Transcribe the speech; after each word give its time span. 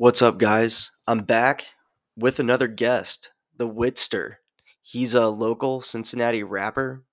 What's 0.00 0.22
up, 0.22 0.38
guys? 0.38 0.92
I'm 1.06 1.24
back 1.24 1.66
with 2.16 2.40
another 2.40 2.68
guest, 2.68 3.32
the 3.54 3.68
Witster. 3.68 4.36
He's 4.80 5.14
a 5.14 5.28
local 5.28 5.82
Cincinnati 5.82 6.42
rapper. 6.42 7.04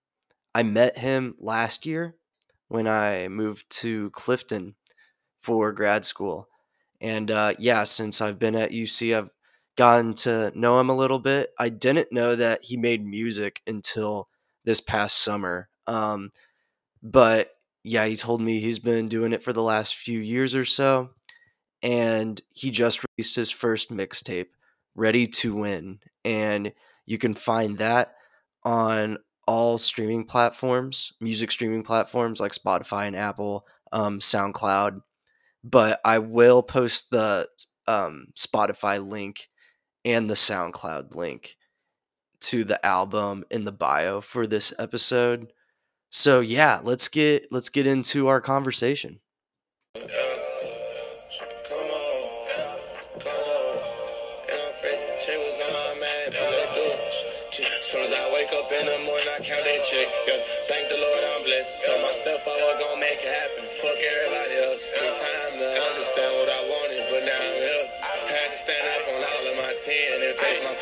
I 0.55 0.63
met 0.63 0.99
him 0.99 1.35
last 1.37 1.85
year 1.85 2.15
when 2.69 2.87
I 2.87 3.27
moved 3.27 3.69
to 3.81 4.09
Clifton 4.11 4.75
for 5.41 5.73
grad 5.73 6.05
school. 6.05 6.47
And 7.01 7.29
uh, 7.29 7.55
yeah, 7.59 7.83
since 7.83 8.21
I've 8.21 8.39
been 8.39 8.55
at 8.55 8.71
UC, 8.71 9.17
I've 9.17 9.31
gotten 9.75 10.13
to 10.23 10.57
know 10.57 10.79
him 10.79 10.89
a 10.89 10.95
little 10.95 11.19
bit. 11.19 11.49
I 11.59 11.67
didn't 11.67 12.13
know 12.13 12.37
that 12.37 12.61
he 12.63 12.77
made 12.77 13.05
music 13.05 13.61
until 13.67 14.29
this 14.63 14.79
past 14.79 15.17
summer. 15.17 15.67
Um, 15.87 16.31
but 17.03 17.49
yeah, 17.83 18.05
he 18.05 18.15
told 18.15 18.39
me 18.39 18.61
he's 18.61 18.79
been 18.79 19.09
doing 19.09 19.33
it 19.33 19.43
for 19.43 19.51
the 19.51 19.61
last 19.61 19.93
few 19.93 20.21
years 20.21 20.55
or 20.55 20.63
so. 20.63 21.09
And 21.83 22.41
he 22.53 22.71
just 22.71 23.03
released 23.03 23.35
his 23.35 23.51
first 23.51 23.91
mixtape, 23.91 24.47
Ready 24.95 25.27
to 25.27 25.55
Win. 25.55 25.99
And 26.25 26.73
you 27.05 27.17
can 27.17 27.33
find 27.33 27.77
that 27.77 28.15
on 28.63 29.17
all 29.47 29.77
streaming 29.77 30.25
platforms, 30.25 31.13
music 31.21 31.51
streaming 31.51 31.83
platforms 31.83 32.39
like 32.39 32.51
Spotify 32.51 33.07
and 33.07 33.15
Apple, 33.15 33.65
um, 33.91 34.19
SoundCloud. 34.19 35.01
But 35.63 35.99
I 36.03 36.19
will 36.19 36.63
post 36.63 37.11
the 37.11 37.47
um, 37.87 38.27
Spotify 38.35 39.05
link 39.05 39.49
and 40.03 40.29
the 40.29 40.35
SoundCloud 40.35 41.15
link 41.15 41.57
to 42.39 42.63
the 42.63 42.83
album 42.85 43.43
in 43.49 43.65
the 43.65 43.71
bio 43.71 44.21
for 44.21 44.45
this 44.45 44.73
episode. 44.77 45.51
So 46.09 46.39
yeah, 46.39 46.79
let's 46.83 47.07
get 47.07 47.47
let's 47.51 47.69
get 47.69 47.87
into 47.87 48.27
our 48.27 48.41
conversation. 48.41 49.19
Soon 51.29 51.43
as 57.99 58.13
I 58.15 58.31
wake 58.31 58.47
up 58.55 58.71
in 58.71 58.85
the 58.87 58.95
morning, 59.03 59.27
I 59.35 59.43
count 59.43 59.59
that 59.59 59.83
check. 59.83 60.07
Yeah, 60.23 60.39
thank 60.71 60.87
the 60.87 60.95
Lord 60.95 61.23
I'm 61.35 61.43
blessed. 61.43 61.83
Tell 61.83 61.99
myself 61.99 62.47
I 62.47 62.55
was 62.55 62.79
gonna 62.79 63.01
make 63.03 63.19
it 63.19 63.27
happen. 63.27 63.67
Fuck 63.75 63.99
everybody 63.99 64.55
else. 64.71 64.87
Took 64.95 65.19
time 65.19 65.59
to 65.59 65.67
understand 65.91 66.31
what 66.31 66.47
I 66.47 66.63
wanted, 66.63 67.03
but 67.11 67.27
now 67.27 67.35
I'm 67.35 67.59
here. 67.59 67.91
Had 68.31 68.51
to 68.51 68.59
stand 68.63 68.87
up 68.87 69.03
on 69.11 69.19
all 69.19 69.51
of 69.51 69.55
my 69.59 69.73
ten 69.83 70.23
and 70.23 70.35
face 70.39 70.63
my. 70.63 70.79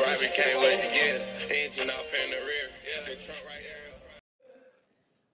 Robert 0.00 0.32
can't 0.32 0.60
wait 0.64 0.80
to 0.80 0.88
guess. 0.88 1.44
Engine 1.50 1.90
off 1.90 2.08
in 2.24 2.30
the 2.30 2.40
rear. 2.40 2.72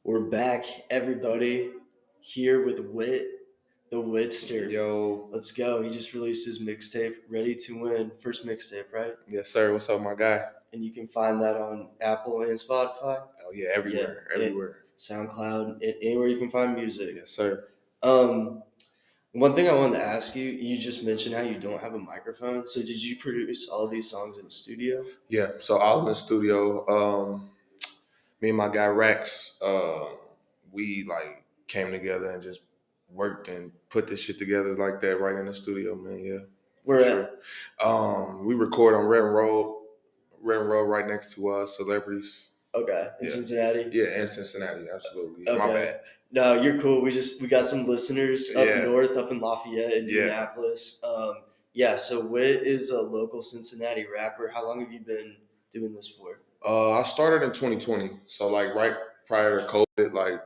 We're 0.03 0.27
back, 0.27 0.67
everybody, 0.91 1.71
here 2.19 2.65
with 2.65 2.81
Wit, 2.81 3.40
the 3.91 3.97
Witster. 3.97 4.71
Yo, 4.71 5.29
Let's 5.33 5.53
go. 5.53 5.83
He 5.83 5.91
just 5.91 6.13
released 6.15 6.47
his 6.47 6.61
mixtape, 6.63 7.15
Ready 7.29 7.55
to 7.57 7.81
Win. 7.81 8.13
First 8.21 8.47
mixtape, 8.47 8.93
right? 8.93 9.15
yes 9.29 9.49
sir. 9.51 9.73
What's 9.73 9.89
up, 9.89 10.01
my 10.01 10.15
guy? 10.15 10.43
And 10.73 10.85
you 10.85 10.93
can 10.93 11.09
find 11.09 11.43
that 11.43 11.57
on 11.57 11.89
Apple 12.01 12.43
and 12.43 12.53
Spotify, 12.53 13.21
Oh 13.23 13.53
yeah, 13.53 13.71
everywhere, 13.75 14.27
Yeah, 14.37 14.45
everywhere. 14.45 14.77
SoundCloud, 14.99 15.79
anywhere 16.03 16.29
you 16.29 16.39
can 16.39 16.51
find 16.51 16.75
music. 16.77 17.15
Yes 17.17 17.31
sir. 17.31 17.67
Um, 18.03 18.63
one 19.33 19.55
thing 19.55 19.69
I 19.69 19.75
wanted 19.75 19.99
to 19.99 20.05
ask 20.05 20.35
you, 20.37 20.45
you 20.45 20.79
just 20.79 21.05
mentioned 21.05 21.35
how 21.35 21.43
you 21.43 21.59
don't 21.59 21.81
have 21.81 21.95
a 21.95 21.99
microphone. 21.99 22.67
So 22.67 22.81
did 22.81 23.03
you 23.03 23.17
produce 23.17 23.69
all 23.69 23.85
of 23.85 23.91
these 23.91 24.11
songs 24.11 24.39
in 24.39 24.45
the 24.45 24.51
studio? 24.51 25.05
Yeah. 25.29 25.49
So 25.61 25.79
all 25.79 26.01
in 26.01 26.07
the 26.07 26.15
studio. 26.15 26.87
Um, 26.89 27.51
me 28.41 28.49
and 28.51 28.59
my 28.59 28.69
guy 28.69 28.87
Rex, 28.87 29.59
uh, 29.65 30.05
we 30.73 31.05
like 31.09 31.45
came 31.69 31.91
together 31.93 32.31
and 32.31 32.43
just 32.43 32.61
worked 33.13 33.49
and 33.49 33.73
put 33.89 34.07
this 34.09 34.21
shit 34.23 34.39
together 34.39 34.77
like 34.77 35.01
that 35.01 35.21
right 35.21 35.37
in 35.37 35.47
the 35.47 35.55
studio, 35.55 35.95
man. 35.95 36.19
Yeah. 36.21 36.39
Where 36.85 37.05
Sure. 37.05 37.23
at? 37.23 37.87
Um, 37.87 38.47
we 38.47 38.55
record 38.55 38.95
on 38.95 39.07
Red 39.07 39.19
Road, 39.21 39.83
Red 40.41 40.57
Road 40.67 40.85
right 40.85 41.07
next 41.07 41.35
to 41.35 41.49
uh 41.49 41.67
celebrities. 41.67 42.49
Okay, 42.75 43.09
in 43.21 43.27
Yeah. 43.27 43.33
Cincinnati. 43.35 43.91
Yeah, 43.93 44.21
in 44.21 44.27
Cincinnati, 44.27 44.87
absolutely. 44.93 45.45
My 45.45 45.53
Okay. 45.53 45.75
bad. 45.75 46.01
No, 46.33 46.55
you're 46.63 46.79
cool. 46.81 47.03
We 47.03 47.11
just 47.11 47.43
we 47.43 47.49
got 47.49 47.67
some 47.67 47.87
listeners 47.87 48.55
up 48.55 48.65
Yeah. 48.67 48.83
north, 48.85 49.17
up 49.17 49.31
in 49.33 49.41
Lafayette, 49.41 49.91
Yeah. 49.91 49.99
Indianapolis. 49.99 51.01
Um, 51.03 51.43
yeah. 51.73 51.97
So 51.97 52.25
Wit 52.27 52.63
is 52.63 52.91
a 52.91 53.01
local 53.03 53.43
Cincinnati 53.43 54.07
rapper. 54.07 54.49
How 54.49 54.65
long 54.67 54.81
have 54.81 54.93
you 54.93 55.01
been 55.01 55.37
doing 55.73 55.93
this 55.95 56.09
for? 56.09 56.41
Uh, 56.67 56.93
I 56.93 57.03
started 57.03 57.43
in 57.43 57.53
2020, 57.53 58.11
so 58.27 58.47
like 58.49 58.75
right 58.75 58.95
prior 59.27 59.59
to 59.61 59.67
COVID, 59.67 60.13
like 60.15 60.41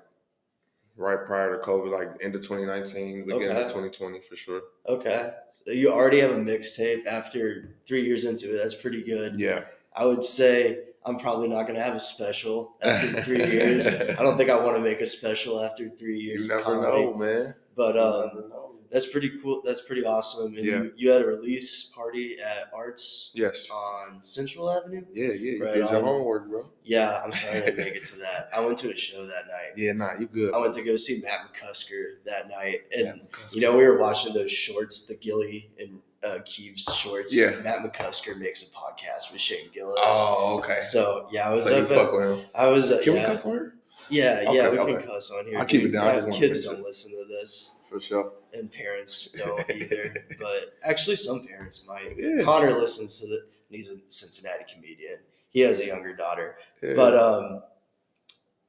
right 0.96 1.24
prior 1.24 1.56
to 1.56 1.62
COVID, 1.62 1.90
like 1.92 2.22
end 2.22 2.34
of 2.34 2.42
2019, 2.42 3.24
beginning 3.24 3.48
Okay. 3.48 3.62
of 3.62 3.68
2020 3.68 4.20
for 4.20 4.36
sure. 4.36 4.60
Okay. 4.88 5.30
So 5.64 5.72
you 5.72 5.90
already 5.92 6.20
have 6.20 6.30
a 6.30 6.34
mixtape 6.36 7.06
after 7.06 7.76
three 7.86 8.04
years 8.04 8.24
into 8.24 8.54
it. 8.54 8.58
That's 8.58 8.74
pretty 8.74 9.02
good. 9.02 9.36
Yeah, 9.38 9.64
I 9.96 10.04
would 10.04 10.22
say 10.22 10.80
I'm 11.06 11.16
probably 11.16 11.48
not 11.48 11.62
going 11.62 11.76
to 11.76 11.82
have 11.82 11.94
a 11.94 12.00
special 12.00 12.76
after 12.82 13.08
three 13.22 13.44
years. 13.44 13.86
I 13.88 14.22
don't 14.22 14.36
think 14.36 14.50
I 14.50 14.56
want 14.62 14.76
to 14.76 14.82
make 14.82 15.00
a 15.00 15.06
special 15.06 15.62
after 15.62 15.88
three 15.88 16.18
years. 16.18 16.42
you 16.42 16.48
never 16.48 16.62
comedy. 16.64 17.04
know, 17.04 17.14
man. 17.14 17.54
But 17.76 17.96
um. 17.98 18.50
That's 18.90 19.06
pretty 19.06 19.30
cool. 19.42 19.62
That's 19.64 19.80
pretty 19.80 20.04
awesome. 20.04 20.54
And 20.56 20.64
Yeah. 20.64 20.76
you, 20.82 20.92
you 20.96 21.10
had 21.10 21.22
a 21.22 21.26
release 21.26 21.84
party 21.84 22.36
at 22.40 22.70
Arts 22.74 23.30
Yes. 23.34 23.70
on 23.70 24.22
Central 24.22 24.70
Avenue. 24.70 25.04
Yeah, 25.12 25.28
yeah. 25.28 25.32
You 25.32 25.64
Right 25.64 25.74
did 25.74 25.90
your 25.90 26.02
homework, 26.02 26.48
bro. 26.48 26.70
Yeah, 26.84 27.20
I'm 27.24 27.32
sorry 27.32 27.56
I 27.58 27.60
didn't 27.66 27.78
make 27.84 27.94
it 27.96 28.04
to 28.06 28.16
that. 28.20 28.48
I 28.54 28.64
went 28.64 28.78
to 28.78 28.90
a 28.92 28.96
show 28.96 29.26
that 29.26 29.46
night. 29.46 29.70
Yeah, 29.76 29.92
nah, 29.92 30.10
you 30.18 30.26
good. 30.26 30.54
I 30.54 30.58
went 30.58 30.74
to 30.74 30.82
go 30.82 30.96
see 30.96 31.20
Matt 31.22 31.40
McCusker 31.52 32.16
that 32.26 32.48
night, 32.48 32.82
and 32.96 33.22
you 33.52 33.60
know 33.60 33.76
we 33.76 33.84
were 33.84 33.98
watching 33.98 34.34
those 34.34 34.50
shorts, 34.50 35.06
the 35.06 35.14
Gilly 35.16 35.70
and 35.78 36.00
uh, 36.24 36.38
Keeves 36.44 36.84
shorts. 36.96 37.36
Yeah. 37.36 37.52
Matt 37.62 37.80
McCusker 37.80 38.38
makes 38.38 38.62
a 38.70 38.74
podcast 38.74 39.30
with 39.32 39.40
Shane 39.40 39.70
Gillis. 39.74 39.98
Oh, 40.02 40.58
okay. 40.58 40.80
So 40.82 41.28
yeah, 41.30 41.48
I 41.48 41.50
was 41.50 41.64
So 41.64 41.76
you 41.76 41.82
up. 41.82 41.88
fuck 41.88 42.08
At, 42.08 42.12
with 42.14 42.38
him. 42.38 42.46
I 42.54 42.66
was. 42.68 42.90
Uh, 42.92 43.00
Can 43.02 43.14
yeah, 43.14 43.20
we 43.22 43.26
cuss 43.26 43.44
on? 43.46 43.72
Yeah, 44.10 44.42
yeah, 44.52 44.66
Okay, 44.68 44.84
we 44.84 44.92
can 45.00 45.06
cuss 45.06 45.30
on 45.30 45.46
here. 45.46 45.58
I'll 45.58 45.64
keep 45.64 45.82
it 45.84 45.92
down. 45.92 46.08
I 46.08 46.14
just 46.14 46.30
Kids 46.32 46.64
don't 46.64 46.82
listen 46.82 47.12
to 47.12 47.24
this, 47.28 47.80
For 47.88 48.00
sure. 48.00 48.32
and 48.52 48.70
parents 48.70 49.30
don't 49.32 49.68
either. 49.74 50.14
but 50.38 50.76
actually, 50.82 51.16
some 51.16 51.46
parents 51.46 51.86
might. 51.86 52.14
Yeah. 52.16 52.42
Connor 52.42 52.72
listens 52.72 53.20
to 53.20 53.26
the. 53.28 53.46
He's 53.70 53.90
a 53.90 53.96
Cincinnati 54.08 54.64
comedian. 54.72 55.18
He 55.50 55.60
has 55.60 55.80
a 55.80 55.86
younger 55.86 56.14
daughter. 56.14 56.56
yeah. 56.82 56.92
But 56.94 57.16
um, 57.16 57.62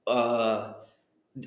uh, 0.07 0.74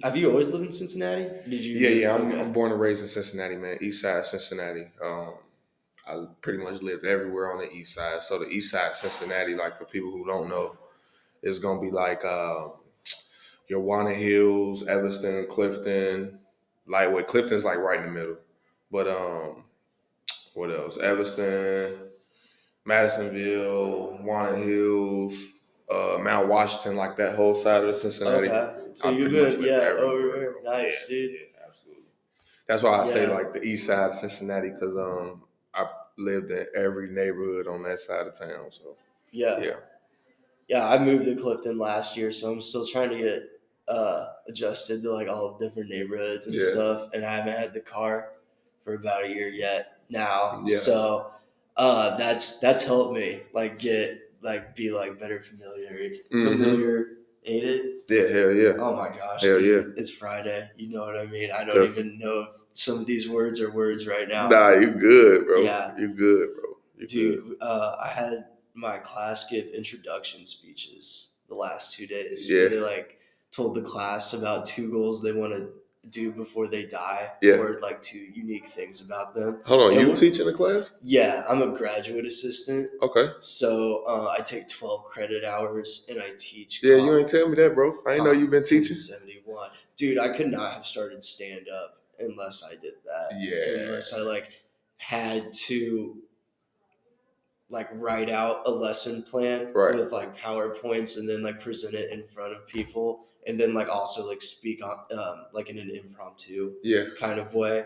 have 0.03 0.17
you 0.17 0.31
always 0.31 0.49
lived 0.51 0.67
in 0.67 0.73
Cincinnati? 0.73 1.25
Did 1.49 1.65
you? 1.65 1.79
yeah, 1.79 1.89
yeah. 1.89 2.15
I'm. 2.15 2.31
I'm 2.41 2.53
born 2.53 2.73
and 2.73 2.81
raised 2.81 3.01
in 3.03 3.09
Cincinnati, 3.09 3.57
man. 3.57 3.79
East 3.81 4.03
side 4.03 4.25
Cincinnati. 4.27 4.85
Um, 5.05 5.35
I 6.07 6.25
pretty 6.41 6.63
much 6.63 6.83
lived 6.83 7.05
everywhere 7.07 7.53
on 7.53 7.59
the 7.59 7.71
east 7.71 7.95
side. 7.95 8.23
So 8.23 8.39
the 8.39 8.47
east 8.49 8.71
side 8.71 8.95
Cincinnati, 8.97 9.55
like 9.55 9.77
for 9.77 9.85
people 9.85 10.11
who 10.11 10.27
don't 10.27 10.49
know, 10.49 10.77
is 11.43 11.59
gonna 11.59 11.81
be 11.81 11.91
like 11.91 12.25
um, 12.25 12.73
your 13.69 13.81
Walnut 13.81 14.17
Hills, 14.17 14.87
Evanston, 14.87 15.47
Clifton. 15.49 16.39
What 16.87 17.27
Clifton's 17.27 17.65
like 17.65 17.79
right 17.79 18.01
in 18.01 18.07
the 18.07 18.13
middle. 18.13 18.39
But 18.91 19.09
um, 19.09 19.65
what 20.55 20.71
else? 20.71 20.99
Evanston, 20.99 22.11
Madisonville, 22.85 24.19
Walnut 24.23 24.59
Hills, 24.59 25.47
uh, 25.93 26.19
Mount 26.23 26.49
Washington, 26.49 26.97
like 26.97 27.17
that 27.17 27.37
whole 27.37 27.55
side 27.55 27.85
of 27.85 27.95
Cincinnati. 27.97 28.49
Okay. 28.49 28.91
So 28.95 29.11
you've 29.11 29.31
been 29.31 29.63
yeah 29.63 29.95
over. 29.99 30.57
Nice, 30.65 31.07
Yeah, 31.11 31.17
dude. 31.17 31.31
Yeah, 31.33 31.67
absolutely. 31.67 32.05
That's 32.67 32.83
why 32.83 32.99
I 32.99 33.05
say 33.05 33.27
like 33.27 33.53
the 33.53 33.63
east 33.63 33.87
side 33.87 34.09
of 34.09 34.15
Cincinnati 34.15 34.71
because 34.71 34.97
um 34.97 35.45
I 35.75 35.87
lived 36.17 36.51
in 36.51 36.67
every 36.75 37.11
neighborhood 37.11 37.67
on 37.67 37.83
that 37.85 37.99
side 37.99 38.27
of 38.27 38.39
town. 38.39 38.71
So 38.71 38.97
Yeah. 39.31 39.59
yeah, 39.61 39.81
Yeah, 40.69 40.89
I 40.89 40.99
moved 40.99 41.27
to 41.27 41.37
Clifton 41.37 41.79
last 41.79 42.17
year, 42.17 42.33
so 42.33 42.51
I'm 42.51 42.61
still 42.61 42.87
trying 42.87 43.11
to 43.11 43.19
get 43.19 43.43
uh, 43.89 44.27
adjusted 44.49 45.03
to 45.03 45.13
like 45.13 45.29
all 45.29 45.57
the 45.57 45.65
different 45.67 45.91
neighborhoods 45.91 46.47
and 46.47 46.55
Yeah. 46.55 46.71
stuff. 46.73 47.11
And 47.15 47.25
I 47.25 47.35
haven't 47.37 47.59
had 47.59 47.73
the 47.73 47.81
car 47.81 48.31
for 48.85 48.95
about 48.95 49.25
a 49.25 49.29
year 49.29 49.49
yet 49.49 49.99
now. 50.11 50.63
Yeah. 50.67 50.77
So 50.79 51.31
uh, 51.77 52.17
that's 52.17 52.59
that's 52.61 52.85
helped 52.87 53.15
me 53.15 53.41
like 53.53 53.79
get 53.79 54.21
like 54.43 54.75
be 54.77 54.91
like 54.91 55.19
better 55.19 55.41
familiar 55.41 56.17
familiar 56.31 57.07
aided. 57.45 57.87
yeah, 58.09 58.27
hell 58.29 58.53
yeah. 58.53 58.73
Oh 58.79 58.95
my 58.97 59.09
gosh, 59.17 59.43
Hell 59.43 59.59
dude, 59.59 59.95
it's 59.97 60.11
Friday. 60.11 60.69
You 60.77 60.91
know 60.91 61.01
what 61.03 61.17
I 61.19 61.25
mean? 61.27 61.51
I 61.51 61.65
don't 61.65 61.85
even 61.85 62.19
know 62.19 62.43
if 62.43 62.49
some 62.73 62.99
of 62.99 63.07
these 63.07 63.29
words 63.29 63.61
are 63.61 63.71
words 63.73 64.07
right 64.07 64.29
now. 64.29 64.49
Nah, 64.49 64.71
you 64.75 64.91
good, 64.93 65.47
bro. 65.47 65.61
Yeah. 65.63 65.97
you 65.99 66.09
good, 66.09 66.49
bro. 66.55 66.65
You 66.99 67.07
good. 67.07 67.09
Dude, 67.09 67.57
uh, 67.61 67.97
I 68.01 68.09
had 68.09 68.47
my 68.75 68.99
class 68.99 69.49
give 69.49 69.67
introduction 69.69 70.47
speeches 70.47 71.33
the 71.49 71.55
last 71.55 71.95
two 71.97 72.07
days. 72.07 72.49
Yeah. 72.51 72.69
They 72.69 72.79
like 72.81 73.18
told 73.51 73.75
the 73.75 73.83
class 73.83 74.33
about 74.35 74.67
two 74.67 74.91
goals 74.91 75.23
they 75.23 75.33
want 75.33 75.53
to 75.53 75.71
do 76.11 76.33
before 76.33 76.69
they 76.69 76.87
die, 76.87 77.31
Yeah. 77.43 77.55
or 77.55 77.79
like 77.81 78.01
two 78.01 78.19
unique 78.19 78.67
things 78.67 79.05
about 79.05 79.35
them. 79.35 79.61
Hold 79.67 79.83
on, 79.83 79.93
Yeah, 79.95 80.01
you 80.01 80.09
what- 80.09 80.17
teaching 80.17 80.49
a 80.49 80.53
class? 80.53 80.95
Yeah, 81.03 81.45
I'm 81.49 81.61
a 81.61 81.77
graduate 81.77 82.25
assistant, 82.25 82.91
Okay. 83.03 83.29
so 83.41 84.05
uh, 84.07 84.35
I 84.37 84.41
take 84.41 84.69
12 84.69 85.05
credit 85.05 85.45
hours 85.45 86.07
and 86.09 86.19
I 86.23 86.31
teach. 86.39 86.83
Yeah, 86.83 86.97
you 86.97 87.15
ain't 87.17 87.29
tell 87.29 87.47
me 87.49 87.57
that, 87.57 87.75
bro. 87.75 87.93
I 88.07 88.15
ain't 88.15 88.25
know 88.25 88.33
you've 88.33 88.51
been 88.51 88.65
teaching. 88.65 88.97
71. 88.97 89.71
Dude, 89.97 90.19
I 90.19 90.31
could 90.31 90.51
not 90.51 90.73
have 90.75 90.87
started 90.87 91.23
stand 91.23 91.69
up 91.69 91.99
unless 92.19 92.65
I 92.65 92.77
did 92.77 92.95
that. 93.05 93.29
Yeah. 93.39 93.83
Unless 93.89 94.15
I 94.15 94.21
like 94.23 94.49
had 94.97 95.53
to 95.53 96.17
like 97.71 97.89
write 97.93 98.31
out 98.31 98.63
a 98.67 98.71
lesson 98.71 99.23
plan 99.23 99.73
Right. 99.75 99.95
with 99.95 100.11
like 100.11 100.35
PowerPoints 100.37 101.19
and 101.19 101.29
then 101.29 101.43
like 101.43 101.61
present 101.61 101.93
it 101.95 102.11
in 102.11 102.25
front 102.25 102.55
of 102.55 102.67
people 102.67 103.27
and 103.49 103.59
then 103.59 103.75
like 103.75 103.89
also 103.89 104.27
like 104.29 104.41
speak 104.41 104.85
on 104.85 104.99
um, 105.19 105.47
like 105.53 105.69
in 105.71 105.79
an 105.79 105.91
impromptu 105.91 106.75
Yeah, 106.85 107.05
kind 107.19 107.41
of 107.41 107.55
way. 107.55 107.85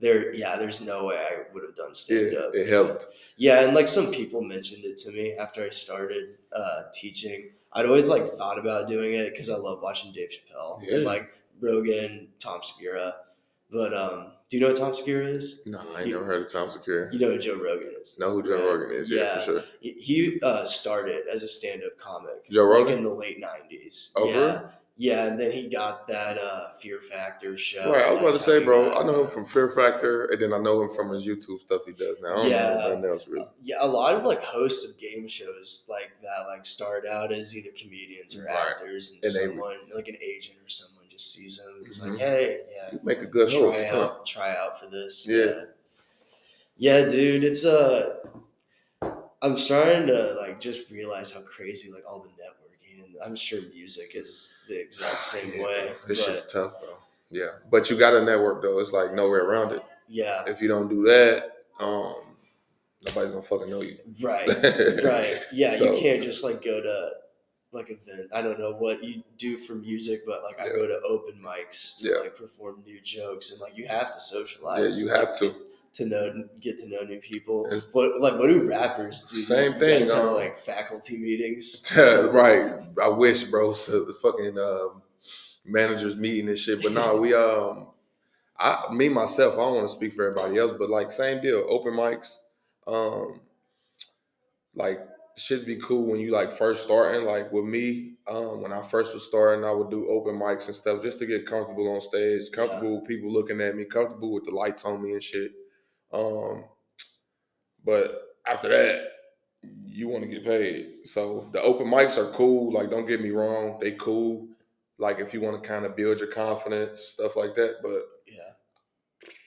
There, 0.00 0.34
yeah, 0.34 0.56
there's 0.56 0.80
no 0.80 1.04
way 1.06 1.16
I 1.16 1.44
would 1.54 1.62
have 1.62 1.76
done 1.76 1.94
stand 1.94 2.36
up. 2.36 2.50
Yeah, 2.52 2.60
it 2.62 2.68
helped. 2.68 3.06
Yeah, 3.36 3.64
and 3.64 3.74
like 3.74 3.88
some 3.88 4.10
people 4.10 4.42
mentioned 4.42 4.84
it 4.84 4.96
to 4.98 5.12
me 5.12 5.34
after 5.34 5.62
I 5.62 5.70
started 5.70 6.36
uh, 6.52 6.82
teaching. 6.92 7.50
I'd 7.72 7.86
always 7.86 8.08
like 8.08 8.26
thought 8.26 8.58
about 8.58 8.88
doing 8.88 9.14
it 9.14 9.30
because 9.32 9.48
I 9.50 9.56
love 9.56 9.80
watching 9.82 10.12
Dave 10.12 10.30
Chappelle 10.30 10.80
Yeah. 10.82 10.96
and 10.96 11.04
like 11.04 11.32
Rogan, 11.60 12.28
Tom 12.40 12.60
Segura. 12.62 13.14
But 13.70 13.94
um, 13.94 14.32
do 14.50 14.56
you 14.56 14.60
know 14.60 14.68
what 14.68 14.76
Tom 14.76 14.94
Segura 14.94 15.26
is? 15.26 15.62
No, 15.64 15.80
I 15.96 16.00
ain't 16.00 16.08
You- 16.08 16.14
never 16.14 16.26
heard 16.26 16.42
of 16.42 16.52
Tom 16.52 16.70
Segura. 16.70 17.12
You 17.12 17.18
know 17.20 17.30
who 17.30 17.38
Joe 17.38 17.54
Rogan 17.54 17.92
is. 18.00 18.18
Know 18.18 18.32
who 18.32 18.42
Joe 18.42 18.56
right? 18.56 18.64
Rogan 18.80 18.96
is? 18.96 19.10
Yeah, 19.10 19.20
Yeah. 19.22 19.34
for 19.38 19.44
sure. 19.44 19.64
He- 19.80 19.92
He 19.92 20.40
uh, 20.42 20.64
started 20.64 21.22
as 21.32 21.42
a 21.42 21.48
stand-up 21.48 21.96
comic. 21.98 22.46
Joe 22.50 22.64
like 22.64 22.80
Rogan? 22.80 22.98
in 22.98 23.04
the 23.04 23.10
late 23.10 23.40
'90s. 23.42 24.10
Oh, 24.16 24.26
yeah? 24.28 24.62
Yeah, 24.96 25.26
and 25.26 25.38
then 25.40 25.50
he 25.50 25.68
got 25.68 26.06
that 26.08 26.38
uh, 26.38 26.72
Fear 26.80 27.00
Factor 27.00 27.56
show. 27.56 27.92
Right, 27.92 28.04
I 28.06 28.10
was 28.12 28.20
about 28.20 28.32
to 28.34 28.38
say, 28.38 28.62
bro. 28.64 28.92
I 28.94 29.02
know 29.04 29.22
him 29.22 29.26
from 29.28 29.44
Fear 29.44 29.70
Factor, 29.70 30.26
and 30.26 30.40
then 30.40 30.52
I 30.52 30.58
know 30.58 30.82
him 30.82 30.90
from 30.90 31.10
his 31.10 31.26
YouTube 31.26 31.60
stuff 31.60 31.82
he 31.86 31.92
does 31.92 32.18
now. 32.22 32.34
I 32.34 32.36
don't 32.36 32.50
Yeah. 33.02 33.08
else 33.10 33.26
really. 33.26 33.46
Yeah, 33.62 33.76
a 33.80 33.86
lot 33.88 34.14
of 34.14 34.24
like 34.24 34.42
hosts 34.42 34.88
of 34.88 34.98
game 34.98 35.26
shows 35.26 35.84
like 35.88 36.12
that 36.22 36.46
like 36.46 36.64
start 36.64 37.06
out 37.06 37.32
as 37.32 37.56
either 37.56 37.70
comedians 37.76 38.36
or 38.38 38.44
Right. 38.44 38.56
actors, 38.56 39.10
and, 39.12 39.24
And 39.24 39.34
they- 39.34 39.46
someone 39.46 39.76
like 39.94 40.08
an 40.08 40.16
agent 40.22 40.58
or 40.64 40.68
someone 40.68 41.04
just 41.10 41.32
sees 41.32 41.58
them. 41.58 41.82
It's 41.84 42.00
Mhm. 42.00 42.10
like, 42.10 42.18
hey, 42.20 42.60
yeah, 42.72 42.88
You 42.92 43.00
make 43.02 43.18
a 43.18 43.26
good 43.26 43.48
try 43.48 43.58
host. 43.60 43.90
huh? 43.90 44.00
out, 44.02 44.26
try 44.26 44.54
out 44.56 44.78
for 44.80 44.86
this. 44.86 45.26
Yeah. 45.28 45.44
yeah, 46.76 47.00
yeah, 47.02 47.08
dude. 47.08 47.42
It's 47.44 47.64
uh, 47.64 48.16
I'm 49.42 49.56
starting 49.56 50.06
to 50.06 50.34
like 50.40 50.60
just 50.60 50.90
realize 50.90 51.32
how 51.32 51.40
crazy 51.42 51.90
like 51.92 52.04
all 52.08 52.20
the 52.20 52.28
networking, 52.30 52.63
and 52.63 52.63
I'm 53.22 53.36
sure 53.36 53.60
music 53.74 54.12
is 54.14 54.56
the 54.68 54.80
exact 54.80 55.22
same 55.34 55.52
Yeah, 55.56 55.64
way. 55.66 55.92
This 56.06 56.24
shit's 56.24 56.50
tough, 56.52 56.80
bro. 56.80 56.90
Yeah, 57.30 57.48
but 57.70 57.90
you 57.90 57.98
got 57.98 58.10
to 58.10 58.22
network 58.24 58.62
though. 58.62 58.78
It's 58.78 58.92
like 58.92 59.12
nowhere 59.14 59.44
around 59.44 59.72
it. 59.72 59.82
yeah, 60.08 60.44
If 60.46 60.60
you 60.62 60.68
don't 60.68 60.88
do 60.88 61.04
that, 61.04 61.64
um, 61.80 62.14
nobody's 63.04 63.30
gonna 63.32 63.42
fucking 63.42 63.70
know 63.70 63.80
you. 63.82 63.98
right, 64.22 64.46
right. 65.04 65.40
Yeah, 65.52 65.70
So- 65.74 65.92
you 65.94 66.00
can't 66.00 66.22
just 66.22 66.44
like 66.44 66.62
go 66.62 66.80
to 66.80 67.10
like 67.72 67.90
event. 67.90 68.28
I 68.32 68.40
don't 68.40 68.58
know 68.60 68.72
what 68.74 69.02
you 69.02 69.24
do 69.36 69.56
for 69.58 69.74
music, 69.74 70.20
but 70.26 70.44
like 70.44 70.60
I 70.60 70.68
go 70.68 70.86
to 70.86 71.00
open 71.08 71.42
mics 71.44 71.96
to 71.98 72.08
Yeah. 72.08 72.16
like 72.20 72.36
perform 72.36 72.82
new 72.86 73.00
jokes, 73.00 73.50
and 73.50 73.60
like 73.60 73.76
you 73.76 73.88
have 73.88 74.12
to 74.12 74.20
socialize. 74.20 74.96
Yeah, 74.98 75.04
you 75.06 75.10
like, 75.10 75.26
have 75.26 75.38
to. 75.40 75.54
To 75.94 76.06
know 76.06 76.48
get 76.60 76.78
to 76.78 76.88
know 76.88 77.02
new 77.02 77.20
people. 77.20 77.66
It's- 77.66 77.88
What 77.92 78.20
like 78.20 78.38
what 78.38 78.48
do 78.48 78.68
rappers 78.68 79.30
do? 79.30 79.38
Same 79.38 79.78
thing, 79.78 80.00
guys 80.00 80.12
have, 80.12 80.24
um, 80.26 80.34
like 80.34 80.56
faculty 80.56 81.18
meetings. 81.18 81.90
right. 81.96 82.72
I 83.02 83.08
wish, 83.08 83.44
bro. 83.44 83.72
So 83.74 84.04
the 84.04 84.12
fucking 84.12 84.58
um, 84.58 85.02
managers 85.64 86.16
meeting 86.16 86.48
and 86.48 86.58
shit. 86.58 86.82
But 86.82 86.92
no, 86.92 87.16
we 87.16 87.32
um, 87.44 87.88
I 88.58 88.84
me 88.92 89.08
myself. 89.08 89.54
I 89.54 89.58
don't 89.58 89.76
want 89.76 89.88
to 89.88 89.94
speak 89.94 90.14
for 90.14 90.28
everybody 90.28 90.58
else, 90.58 90.72
but 90.78 90.90
like 90.90 91.12
same 91.12 91.40
deal. 91.40 91.64
Open 91.68 91.92
mics, 91.94 92.38
um, 92.86 93.40
like 94.74 95.00
should 95.36 95.66
be 95.66 95.76
cool 95.76 96.06
when 96.06 96.20
you 96.20 96.30
like 96.32 96.52
first 96.52 96.84
starting. 96.84 97.24
Like 97.24 97.52
with 97.52 97.64
me, 97.64 98.14
um, 98.28 98.62
when 98.62 98.72
I 98.72 98.82
first 98.82 99.14
was 99.14 99.26
starting, 99.26 99.64
I 99.64 99.72
would 99.72 99.90
do 99.90 100.08
open 100.08 100.36
mics 100.38 100.66
and 100.66 100.74
stuff 100.74 101.02
just 101.02 101.18
to 101.20 101.26
get 101.26 101.46
comfortable 101.46 101.92
on 101.92 102.00
stage, 102.00 102.50
comfortable 102.52 103.00
with 103.00 103.08
people 103.08 103.30
looking 103.32 103.60
at 103.60 103.76
me, 103.76 103.84
comfortable 103.84 104.32
with 104.32 104.44
the 104.44 104.50
lights 104.52 104.84
on 104.84 105.02
me 105.02 105.12
and 105.12 105.22
shit. 105.22 105.52
Um, 106.14 106.64
but 107.84 108.36
after 108.48 108.68
that, 108.68 109.08
you 109.86 110.08
want 110.08 110.22
to 110.22 110.28
get 110.28 110.44
paid. 110.44 111.06
So 111.06 111.48
the 111.52 111.62
open 111.62 111.86
mics 111.86 112.18
are 112.18 112.30
cool. 112.32 112.72
Like, 112.72 112.90
don't 112.90 113.06
get 113.06 113.22
me 113.22 113.30
wrong, 113.30 113.78
they 113.80 113.92
cool. 113.92 114.48
Like, 114.98 115.18
if 115.18 115.34
you 115.34 115.40
want 115.40 115.60
to 115.62 115.68
kind 115.68 115.84
of 115.84 115.96
build 115.96 116.20
your 116.20 116.28
confidence, 116.28 117.00
stuff 117.00 117.36
like 117.36 117.54
that. 117.56 117.78
But 117.82 118.02
Yeah, 118.26 118.52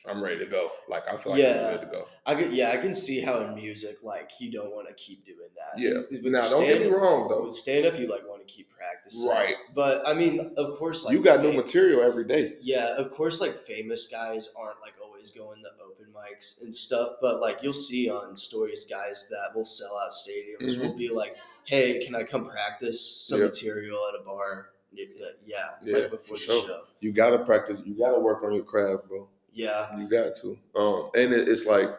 I'm 0.09 0.21
ready 0.21 0.39
to 0.39 0.45
go. 0.45 0.69
Like, 0.89 1.07
I 1.07 1.15
feel 1.17 1.33
like 1.33 1.41
Yeah. 1.41 1.59
I'm 1.59 1.75
ready 1.75 1.85
to 1.85 1.91
go. 1.91 2.07
I 2.25 2.35
can. 2.35 2.51
Yeah, 2.53 2.71
I 2.71 2.77
can 2.77 2.93
see 2.93 3.21
how 3.21 3.39
in 3.39 3.55
music, 3.55 4.03
like 4.03 4.31
you 4.39 4.51
don't 4.51 4.71
want 4.71 4.87
to 4.89 4.93
keep 4.95 5.25
doing 5.25 5.49
that. 5.55 5.79
Yeah. 5.81 6.01
With 6.11 6.31
Now, 6.31 6.47
don't 6.49 6.65
get 6.65 6.81
me 6.81 6.87
wrong 6.87 7.29
though. 7.29 7.45
With 7.45 7.53
stand 7.53 7.85
up, 7.85 7.97
you 7.97 8.07
like 8.07 8.27
want 8.27 8.45
to 8.45 8.53
keep 8.53 8.69
practicing, 8.69 9.29
Right. 9.29 9.55
But 9.73 10.05
I 10.07 10.13
mean, 10.13 10.53
of 10.57 10.77
course, 10.77 11.05
like 11.05 11.13
you 11.13 11.23
got 11.23 11.41
new 11.41 11.53
material 11.53 12.01
every 12.03 12.25
day. 12.25 12.55
Yeah, 12.61 12.95
of 12.97 13.11
course, 13.11 13.39
like 13.39 13.55
famous 13.55 14.07
guys 14.07 14.49
aren't 14.57 14.81
like 14.81 14.95
always 15.03 15.31
going 15.31 15.63
open 15.65 15.86
mics 16.27 16.61
and 16.61 16.73
stuff, 16.73 17.11
but 17.21 17.39
like 17.39 17.61
you'll 17.63 17.73
see 17.73 18.09
on 18.09 18.35
stories 18.35 18.85
guys 18.89 19.27
that 19.29 19.55
will 19.55 19.65
sell 19.65 19.97
out 20.03 20.11
stadiums 20.11 20.75
Mhm. 20.75 20.79
will 20.81 20.97
be 20.97 21.09
like, 21.09 21.35
"Hey, 21.65 21.99
can 22.03 22.15
I 22.15 22.23
come 22.23 22.49
practice 22.49 22.99
some 23.27 23.39
Yeah. 23.39 23.45
material 23.47 23.99
at 24.09 24.19
a 24.19 24.23
bar?" 24.23 24.69
Yeah, 24.91 25.05
yeah, 25.45 25.69
Yeah, 25.81 25.97
like 25.97 26.11
before 26.11 26.19
for 26.25 26.33
the 26.33 26.39
sure. 26.39 26.67
show. 26.67 26.83
You 27.01 27.11
got 27.11 27.31
to 27.31 27.39
practice. 27.39 27.81
You 27.85 27.93
got 27.97 28.13
to 28.13 28.19
work 28.19 28.41
on 28.43 28.53
your 28.53 28.63
craft, 28.63 29.07
bro. 29.07 29.29
Yeah, 29.53 29.97
You 29.99 30.07
got 30.07 30.35
to. 30.35 30.57
Um, 30.75 31.09
and 31.15 31.33
it, 31.33 31.47
it's 31.49 31.65
like 31.65 31.89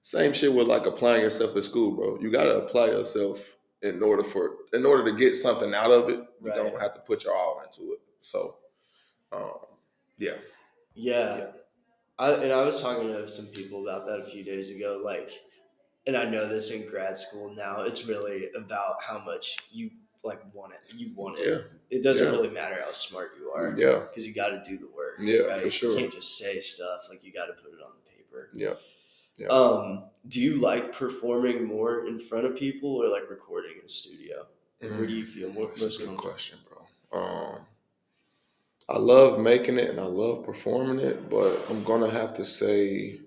same 0.00 0.32
shit 0.32 0.52
with 0.52 0.66
like 0.66 0.86
applying 0.86 1.22
yourself 1.22 1.56
at 1.56 1.64
school, 1.64 1.92
bro. 1.92 2.18
You 2.20 2.30
got 2.30 2.44
to 2.44 2.56
apply 2.58 2.86
yourself 2.86 3.56
in 3.82 4.02
order 4.02 4.24
for 4.24 4.56
in 4.72 4.84
order 4.84 5.04
to 5.04 5.12
get 5.16 5.34
something 5.36 5.74
out 5.74 5.90
of 5.90 6.08
it. 6.08 6.16
You 6.18 6.26
Right. 6.50 6.54
don't 6.56 6.78
have 6.80 6.94
to 6.94 7.00
put 7.00 7.24
your 7.24 7.34
all 7.34 7.60
into 7.62 7.92
it. 7.92 8.00
So, 8.20 8.56
um, 9.32 9.60
yeah. 10.18 10.38
yeah. 10.94 11.36
Yeah. 11.36 11.52
I, 12.18 12.32
and 12.32 12.52
I 12.52 12.62
was 12.64 12.80
talking 12.80 13.08
to 13.08 13.28
some 13.28 13.46
people 13.46 13.82
about 13.88 14.06
that 14.06 14.20
a 14.20 14.24
few 14.24 14.44
days 14.44 14.70
ago. 14.70 15.00
Like, 15.04 15.30
and 16.06 16.16
I 16.16 16.24
know 16.24 16.46
this 16.48 16.70
in 16.70 16.88
grad 16.88 17.16
school 17.16 17.52
now. 17.54 17.82
It's 17.82 18.06
really 18.06 18.50
about 18.56 18.96
how 19.02 19.18
much 19.18 19.56
you 19.72 19.90
like 20.22 20.40
want 20.54 20.72
it. 20.72 20.80
You 20.94 21.12
want 21.14 21.38
it. 21.38 21.46
Yeah. 21.48 21.98
It 21.98 22.02
doesn't 22.02 22.24
Yeah. 22.26 22.30
really 22.32 22.50
matter 22.50 22.80
how 22.84 22.92
smart 22.92 23.32
you 23.38 23.50
are. 23.50 23.74
Yeah. 23.76 24.00
because 24.08 24.26
you 24.26 24.32
got 24.34 24.50
to 24.50 24.62
do 24.68 24.78
the 24.78 24.86
work. 24.86 25.16
Yeah, 25.18 25.40
right? 25.40 25.60
for 25.60 25.70
sure. 25.70 25.92
You 25.92 25.98
can't 26.00 26.12
just 26.12 26.38
say 26.38 26.60
stuff 26.60 27.06
like 27.10 27.22
you 27.24 27.32
got 27.32 27.46
to 27.46 27.52
put 27.54 27.72
it 27.72 27.80
on 27.84 27.92
the 28.02 28.10
paper. 28.10 28.50
Yeah. 28.54 28.74
Yeah. 29.36 29.48
Um, 29.48 30.04
do 30.28 30.40
you 30.40 30.58
like 30.60 30.92
performing 30.92 31.64
more 31.64 32.06
in 32.06 32.20
front 32.20 32.46
of 32.46 32.56
people 32.56 33.02
or 33.02 33.08
like 33.08 33.28
recording 33.28 33.72
in 33.80 33.86
a 33.86 33.88
studio? 33.90 34.46
Where 34.80 35.06
do 35.06 35.12
you 35.12 35.24
feel 35.26 35.50
more, 35.50 35.66
That's 35.66 35.80
a 35.80 35.84
most 35.84 35.98
good 35.98 36.06
comfortable? 36.08 36.30
question, 36.30 36.58
bro. 37.10 37.20
Um, 37.20 37.60
I 38.88 38.98
love 38.98 39.40
making 39.40 39.78
it 39.78 39.88
and 39.90 39.98
I 40.00 40.04
love 40.04 40.44
performing 40.44 40.98
it, 41.04 41.30
but 41.30 41.58
I'm 41.70 41.82
gonna 41.84 42.10
have 42.10 42.34
to 42.34 42.44
say 42.44 43.20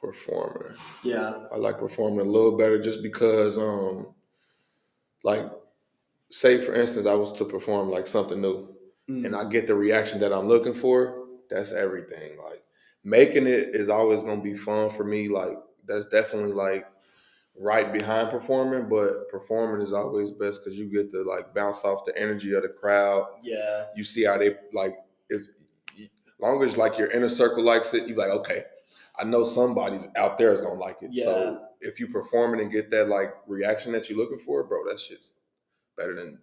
performing. 0.00 0.74
Yeah, 1.02 1.46
I 1.52 1.56
like 1.56 1.78
performing 1.78 2.20
a 2.20 2.24
little 2.30 2.56
better 2.56 2.78
just 2.80 3.02
because, 3.02 3.58
um, 3.58 4.14
like, 5.24 5.50
say 6.30 6.58
for 6.58 6.74
instance, 6.74 7.06
I 7.06 7.14
was 7.14 7.32
to 7.34 7.44
perform 7.44 7.90
like 7.90 8.06
something 8.06 8.40
new, 8.40 8.68
Mm. 9.08 9.24
and 9.24 9.36
I 9.36 9.44
get 9.44 9.66
the 9.66 9.74
reaction 9.74 10.20
that 10.20 10.32
I'm 10.34 10.46
looking 10.48 10.74
for. 10.74 11.26
That's 11.48 11.72
everything. 11.72 12.36
Like, 12.36 12.62
making 13.04 13.46
it 13.46 13.70
is 13.74 13.88
always 13.88 14.22
gonna 14.22 14.42
be 14.42 14.54
fun 14.54 14.90
for 14.90 15.04
me. 15.04 15.28
Like, 15.28 15.56
that's 15.86 16.06
definitely 16.06 16.52
like 16.52 16.86
right 17.60 17.92
behind 17.92 18.30
performing, 18.30 18.88
but 18.88 19.28
performing 19.28 19.82
is 19.82 19.92
always 19.92 20.32
best 20.32 20.62
because 20.62 20.78
you 20.78 20.90
get 20.90 21.10
to 21.10 21.22
like 21.22 21.54
bounce 21.54 21.84
off 21.84 22.04
the 22.04 22.16
energy 22.18 22.54
of 22.54 22.62
the 22.62 22.68
crowd. 22.68 23.26
yeah, 23.42 23.86
You 23.96 24.04
see 24.04 24.24
how 24.24 24.38
they 24.38 24.54
like 24.72 24.96
if 25.28 25.46
long 26.40 26.62
as 26.62 26.76
like 26.76 26.98
your 26.98 27.10
inner 27.10 27.28
circle 27.28 27.62
likes 27.62 27.92
it, 27.94 28.08
you 28.08 28.14
like 28.14 28.30
okay. 28.30 28.64
I 29.20 29.24
know 29.24 29.42
somebody's 29.42 30.06
out 30.16 30.38
there 30.38 30.52
is 30.52 30.60
gonna 30.60 30.78
like 30.78 31.02
it. 31.02 31.10
Yeah. 31.12 31.24
So 31.24 31.60
if 31.80 31.98
you 31.98 32.06
perform 32.06 32.54
it 32.54 32.62
and 32.62 32.70
get 32.70 32.90
that 32.92 33.08
like 33.08 33.34
reaction 33.48 33.92
that 33.92 34.08
you're 34.08 34.18
looking 34.18 34.38
for, 34.38 34.62
bro, 34.62 34.88
that 34.88 34.98
shit's 35.00 35.34
better 35.96 36.14
than 36.14 36.38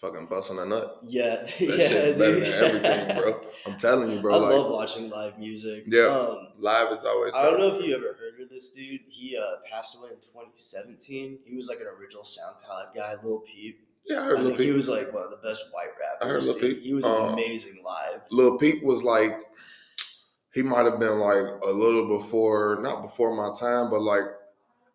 fucking 0.00 0.26
busting 0.26 0.58
a 0.58 0.64
nut. 0.64 1.00
yeah, 1.04 1.36
That 1.44 1.60
yeah, 1.60 1.76
shit's 1.88 2.18
better 2.18 2.34
dude. 2.34 2.44
than 2.46 2.64
everything, 2.86 3.16
bro. 3.22 3.40
I'm 3.66 3.76
telling 3.76 4.10
you, 4.12 4.20
bro. 4.20 4.34
I 4.36 4.38
like 4.38 4.52
love 4.54 4.70
watching 4.72 5.10
live 5.10 5.38
music. 5.38 5.84
Yeah. 5.86 6.02
Um, 6.06 6.48
live 6.58 6.92
is 6.92 7.04
always. 7.04 7.34
I 7.34 7.42
don't 7.44 7.58
know 7.58 7.74
if 7.74 7.84
you 7.84 7.94
ever 7.94 8.16
heard 8.18 8.40
of 8.42 8.48
this 8.48 8.70
dude. 8.70 9.00
He 9.08 9.36
uh, 9.36 9.56
passed 9.70 9.96
away 9.96 10.10
in 10.10 10.16
2017. 10.20 11.38
He 11.44 11.54
was 11.56 11.68
like 11.68 11.78
an 11.80 11.86
original 12.00 12.22
SoundCloud 12.24 12.94
guy, 12.94 13.14
Lil 13.22 13.40
Peep. 13.40 13.80
Yeah, 14.06 14.20
I 14.20 14.22
I 14.22 14.24
heard 14.26 14.38
Lil 14.40 14.48
think 14.56 14.60
he 14.60 14.70
was 14.70 14.88
like 14.88 15.12
one 15.12 15.24
of 15.24 15.30
the 15.30 15.36
best 15.48 15.64
white 15.72 15.88
rappers. 16.00 16.18
I 16.22 16.26
heard 16.28 16.42
Lil 16.44 16.54
dude. 16.58 16.76
Peep. 16.76 16.82
He 16.82 16.94
was 16.94 17.04
Uh, 17.04 17.30
amazing 17.32 17.82
live. 17.84 18.20
Lil 18.30 18.56
Peep 18.58 18.82
was 18.84 19.02
like, 19.04 19.38
he 20.54 20.62
might 20.62 20.86
have 20.86 20.98
been 20.98 21.18
like 21.18 21.44
a 21.62 21.70
little 21.70 22.08
before, 22.08 22.78
not 22.80 23.02
before 23.02 23.34
my 23.36 23.52
time, 23.58 23.90
but 23.90 24.00
like, 24.00 24.24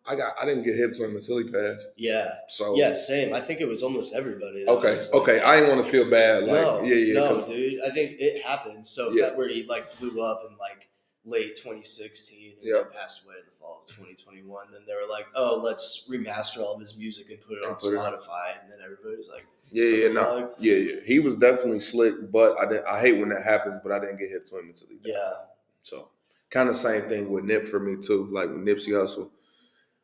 I 0.06 0.14
got, 0.16 0.34
I 0.40 0.44
didn't 0.44 0.64
get 0.64 0.76
hip 0.76 0.92
to 0.94 1.04
him 1.04 1.16
until 1.16 1.38
he 1.38 1.44
passed. 1.50 1.88
Yeah, 1.96 2.34
So 2.48 2.76
yeah, 2.76 2.92
same. 2.92 3.32
I 3.34 3.40
think 3.40 3.60
it 3.60 3.68
was 3.68 3.82
almost 3.82 4.14
everybody. 4.14 4.66
okay, 4.68 4.98
like- 5.00 5.14
okay. 5.14 5.40
I 5.40 5.56
didn't 5.60 5.74
want 5.74 5.84
to 5.84 5.90
feel 5.90 6.10
bad. 6.10 6.42
Like, 6.44 6.52
no, 6.52 6.82
yeah, 6.82 6.94
yeah. 6.94 7.14
no, 7.14 7.46
dude. 7.46 7.80
I 7.82 7.90
think 7.90 8.16
it 8.18 8.42
happened. 8.42 8.86
So 8.86 9.10
Yeah. 9.12 9.26
that 9.26 9.36
where 9.36 9.48
he 9.48 9.64
like 9.64 9.98
blew 9.98 10.20
up 10.22 10.42
in 10.48 10.56
like 10.58 10.88
late 11.24 11.56
2016 11.56 12.56
and 12.62 12.74
then 12.74 12.84
passed 12.92 13.24
away 13.24 13.36
in 13.38 13.46
the 13.46 13.52
fall 13.58 13.80
of 13.82 13.88
2021. 13.88 14.66
Then 14.72 14.82
they 14.86 14.92
were 14.94 15.10
like, 15.10 15.26
oh, 15.34 15.58
let's 15.64 16.06
remaster 16.10 16.58
all 16.58 16.74
of 16.74 16.80
his 16.80 16.98
music 16.98 17.30
and 17.30 17.40
put 17.40 17.52
it 17.56 17.64
And 17.64 17.72
on 17.72 17.74
put 17.76 17.94
it 17.94 17.96
Spotify. 17.98 18.60
And 18.62 18.70
then 18.70 18.80
everybody's 18.84 19.28
like, 19.28 19.46
yeah, 19.70 19.84
yeah, 19.84 20.12
no, 20.12 20.54
yeah, 20.58 20.74
yeah. 20.74 20.96
He 21.06 21.18
was 21.18 21.34
definitely 21.36 21.80
slick, 21.80 22.30
but 22.30 22.60
I 22.60 22.66
didn't. 22.68 22.86
I 22.86 23.00
hate 23.00 23.18
when 23.18 23.30
that 23.30 23.42
happens, 23.42 23.80
but 23.82 23.90
I 23.90 23.98
didn't 24.00 24.18
get 24.18 24.28
hip 24.28 24.46
to 24.48 24.58
him 24.58 24.68
until 24.68 24.88
he 24.88 24.96
died. 24.96 25.02
yeah, 25.16 25.32
So 25.80 26.10
kind 26.50 26.68
of 26.68 26.76
same 26.76 27.08
thing 27.08 27.30
with 27.30 27.44
Nip 27.44 27.66
for 27.66 27.80
me 27.80 27.96
too, 27.96 28.28
like 28.30 28.50
with 28.50 28.58
Nipsey 28.58 28.90
Hussle. 28.90 29.30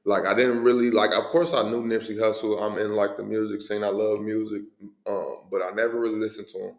Like 0.05 0.25
I 0.27 0.35
didn't 0.35 0.63
really 0.63 0.91
like. 0.91 1.11
Of 1.13 1.25
course, 1.25 1.53
I 1.53 1.63
knew 1.69 1.83
Nipsey 1.83 2.17
Hussle. 2.19 2.61
I'm 2.63 2.79
in 2.79 2.93
like 2.93 3.17
the 3.17 3.23
music 3.23 3.61
scene. 3.61 3.85
I 3.85 3.89
love 3.89 4.21
music, 4.21 4.63
um, 5.07 5.43
but 5.51 5.63
I 5.63 5.71
never 5.75 6.01
really 6.01 6.19
listened 6.19 6.49
to 6.49 6.59
him. 6.59 6.75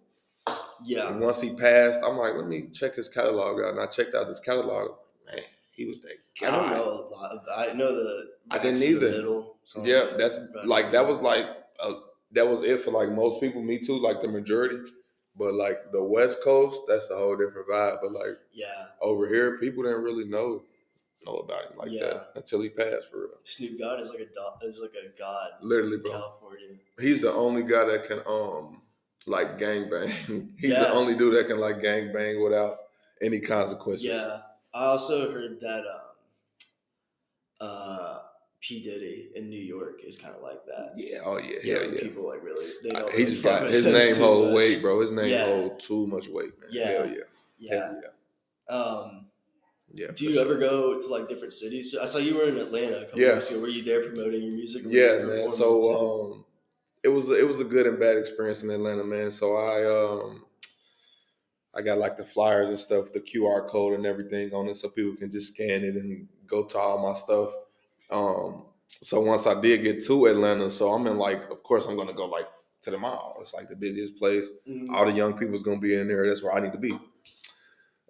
Yeah. 0.83 1.09
And 1.09 1.21
once 1.21 1.39
he 1.41 1.53
passed, 1.53 2.01
I'm 2.05 2.17
like, 2.17 2.33
let 2.33 2.47
me 2.47 2.67
check 2.73 2.95
his 2.95 3.07
catalog 3.07 3.59
out. 3.61 3.71
And 3.73 3.79
I 3.79 3.85
checked 3.85 4.15
out 4.15 4.27
his 4.27 4.39
catalog. 4.39 4.95
Man, 5.27 5.43
he 5.71 5.85
was 5.85 6.01
that 6.01 6.15
guy. 6.39 6.47
I 6.47 6.51
don't 6.51 6.71
know 6.71 6.83
a 6.83 7.15
lot. 7.15 7.43
I 7.55 7.73
know 7.73 7.93
the. 7.93 8.31
I 8.49 8.57
didn't 8.57 8.73
Racks 8.73 8.81
in 8.81 8.99
the 8.99 9.05
either. 9.07 9.17
Middle 9.17 9.55
song, 9.65 9.85
Yeah, 9.85 10.05
that's 10.17 10.39
like 10.65 10.91
that 10.91 11.07
was 11.07 11.21
like 11.21 11.47
uh, 11.79 11.93
that 12.31 12.47
was 12.47 12.63
it 12.63 12.81
for 12.81 12.89
like 12.89 13.09
most 13.11 13.39
people. 13.39 13.61
Me 13.61 13.77
too, 13.77 13.99
like 13.99 14.21
the 14.21 14.27
majority. 14.27 14.77
But 15.37 15.53
like 15.53 15.91
the 15.91 16.03
West 16.03 16.43
Coast, 16.43 16.81
that's 16.87 17.09
a 17.11 17.15
whole 17.15 17.37
different 17.37 17.69
vibe. 17.69 17.97
But 18.01 18.11
like 18.13 18.39
Yeah. 18.51 18.87
over 18.99 19.27
here, 19.27 19.59
people 19.59 19.83
didn't 19.83 20.03
really 20.03 20.25
know 20.25 20.63
know 21.25 21.35
about 21.37 21.71
him 21.71 21.77
like 21.77 21.89
Yeah. 21.91 22.05
that 22.05 22.31
until 22.35 22.61
he 22.61 22.69
passed 22.69 23.09
for 23.11 23.19
real. 23.19 23.29
Snoop 23.43 23.79
Dogg 23.79 23.99
is 23.99 24.09
like 24.09 24.19
a 24.21 24.25
do- 24.25 24.67
is 24.67 24.79
like 24.79 24.93
a 24.93 25.17
god. 25.17 25.49
Literally, 25.61 25.97
bro. 25.97 26.11
California. 26.11 26.67
He's 26.99 27.21
the 27.21 27.31
only 27.33 27.63
guy 27.63 27.85
that 27.85 28.03
can 28.05 28.19
um 28.27 28.81
like 29.27 29.57
gang 29.59 29.89
bang. 29.89 30.07
He's 30.59 30.71
Yeah. 30.71 30.81
the 30.85 30.91
only 30.91 31.15
dude 31.15 31.35
that 31.35 31.47
can 31.47 31.59
like 31.59 31.81
gang 31.81 32.11
bang 32.11 32.41
without 32.43 32.77
any 33.21 33.39
consequences. 33.39 34.05
Yeah. 34.05 34.41
I 34.73 34.85
also 34.85 35.31
heard 35.31 35.59
that 35.61 35.83
um, 35.85 36.01
uh, 37.59 38.19
P 38.61 38.81
Diddy 38.81 39.29
in 39.35 39.49
New 39.49 39.59
York 39.59 40.01
is 40.05 40.17
kind 40.17 40.35
of 40.35 40.41
like 40.41 40.65
that. 40.65 40.91
Yeah, 40.95 41.19
oh 41.25 41.37
yeah, 41.37 41.55
Yeah, 41.63 41.79
hell 41.79 41.93
yeah. 41.93 42.01
people 42.01 42.27
like 42.27 42.43
really. 42.43 42.71
They 42.83 42.91
don't 42.91 43.13
he 43.13 43.25
just 43.25 43.43
got 43.43 43.67
his 43.69 43.87
name 43.87 44.15
hold 44.15 44.47
much. 44.47 44.55
weight, 44.55 44.81
bro. 44.81 45.01
His 45.01 45.11
name 45.11 45.29
Yeah. 45.29 45.45
hold 45.45 45.79
too 45.79 46.07
much 46.07 46.27
weight, 46.29 46.59
man. 46.59 46.69
Yeah. 46.71 46.87
Hell 46.87 47.07
yeah. 47.07 47.15
Yeah. 47.59 47.75
Hell 47.75 48.01
yeah. 48.69 48.75
Um, 48.75 49.25
Yeah. 49.93 50.07
do 50.15 50.25
you 50.25 50.33
sure. 50.33 50.43
ever 50.43 50.57
go 50.57 50.99
to 50.99 51.07
like 51.07 51.27
different 51.27 51.53
cities? 51.53 51.95
I 51.99 52.05
saw 52.05 52.17
you 52.17 52.35
were 52.35 52.47
in 52.47 52.57
Atlanta 52.57 53.01
a 53.01 53.05
couple 53.05 53.19
Yeah. 53.19 53.33
weeks 53.35 53.51
ago. 53.51 53.59
Were 53.59 53.67
you 53.67 53.83
there 53.83 54.01
promoting 54.07 54.41
your 54.43 54.53
music? 54.53 54.85
or 54.85 54.89
Yeah, 54.89 55.19
you 55.19 55.27
man. 55.27 55.49
So 55.49 56.31
um 56.33 56.45
it 57.03 57.09
was 57.09 57.29
it 57.29 57.47
was 57.47 57.59
a 57.59 57.65
good 57.65 57.87
and 57.87 57.99
bad 57.99 58.17
experience 58.17 58.63
in 58.63 58.69
Atlanta, 58.69 59.03
man. 59.03 59.31
So 59.31 59.53
I 59.55 59.85
um 60.23 60.45
I 61.73 61.81
got 61.81 61.97
like 61.99 62.17
the 62.17 62.25
flyers 62.25 62.69
and 62.69 62.79
stuff, 62.79 63.13
the 63.13 63.21
QR 63.21 63.67
code 63.67 63.93
and 63.93 64.05
everything 64.05 64.53
on 64.53 64.67
it 64.67 64.75
so 64.77 64.89
people 64.89 65.15
can 65.15 65.31
just 65.31 65.53
scan 65.53 65.83
it 65.83 65.95
and 65.95 66.27
go 66.47 66.65
to 66.65 66.77
all 66.77 67.07
my 67.07 67.13
stuff. 67.13 67.49
Um 68.09 68.65
so 69.03 69.19
once 69.21 69.47
I 69.47 69.59
did 69.59 69.81
get 69.83 70.03
to 70.05 70.25
Atlanta, 70.27 70.69
so 70.69 70.93
I'm 70.93 71.07
in 71.07 71.17
like 71.17 71.49
of 71.49 71.63
course 71.63 71.87
I'm 71.87 71.97
gonna 71.97 72.13
go 72.13 72.25
like 72.25 72.47
to 72.83 72.91
the 72.91 72.97
mall. 72.97 73.37
It's 73.41 73.53
like 73.53 73.69
the 73.69 73.75
busiest 73.75 74.17
place. 74.17 74.51
Mm, 74.67 74.89
all 74.91 75.05
the 75.05 75.11
young 75.11 75.37
people's 75.37 75.63
gonna 75.63 75.79
be 75.79 75.95
in 75.95 76.07
there. 76.07 76.27
That's 76.27 76.43
where 76.43 76.53
I 76.53 76.59
need 76.59 76.71
to 76.73 76.77
be. 76.79 76.97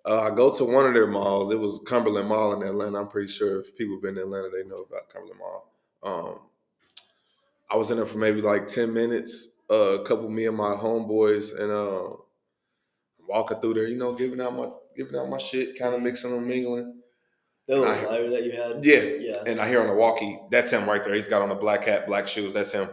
Uh, 0.05 0.22
I 0.31 0.36
go 0.36 0.51
to 0.51 0.65
one 0.65 0.86
of 0.88 0.93
their 0.93 1.08
malls. 1.08 1.51
It 1.51 1.60
was 1.60 1.79
Cumberland 1.88 2.27
Mall 2.29 2.53
in 2.53 2.67
Atlanta. 2.67 3.00
I'm 3.00 3.08
pretty 3.08 3.27
sure 3.27 3.62
if 3.62 3.75
people 3.77 4.00
been 4.01 4.15
to 4.15 4.22
Atlanta, 4.22 4.50
they 4.50 4.67
know 4.67 4.81
about 4.89 5.10
Cumberland 5.10 5.39
Mall. 5.39 5.72
Um, 6.03 6.39
I 7.70 7.75
was 7.77 7.91
in 7.91 7.98
there 7.98 8.05
for 8.05 8.17
maybe 8.17 8.41
like 8.41 8.67
ten 8.67 8.93
minutes. 8.93 9.55
Uh, 9.70 10.00
a 10.00 10.03
couple 10.03 10.27
me 10.29 10.46
and 10.48 10.58
my 10.58 10.75
homeboys 10.75 11.58
and 11.58 11.72
uh, 11.72 12.15
walking 13.27 13.60
through 13.62 13.75
there, 13.75 13.88
you 13.88 13.98
know, 13.98 14.13
giving 14.13 14.41
out 14.41 14.53
my 14.55 14.70
giving 14.98 15.15
out 15.15 15.29
my 15.29 15.38
shit, 15.38 15.77
kind 15.79 15.93
of 15.96 16.01
mixing 16.01 16.34
and 16.34 16.46
mingling. 16.48 16.96
that 17.67 17.77
little 17.79 17.93
flyer 17.93 18.29
that 18.29 18.43
you 18.43 18.51
had. 18.51 18.84
Yeah, 18.84 19.03
Yeah. 19.20 19.43
and 19.46 19.62
I 19.62 19.67
hear 19.70 19.79
on 19.81 19.88
the 19.88 19.93
walkie, 19.93 20.39
that's 20.50 20.72
him 20.72 20.89
right 20.89 21.01
there. 21.03 21.13
He's 21.13 21.29
got 21.29 21.41
on 21.41 21.51
a 21.51 21.55
black 21.55 21.86
hat, 21.86 22.08
black 22.08 22.27
shoes. 22.27 22.53
That's 22.53 22.74
him. 22.74 22.89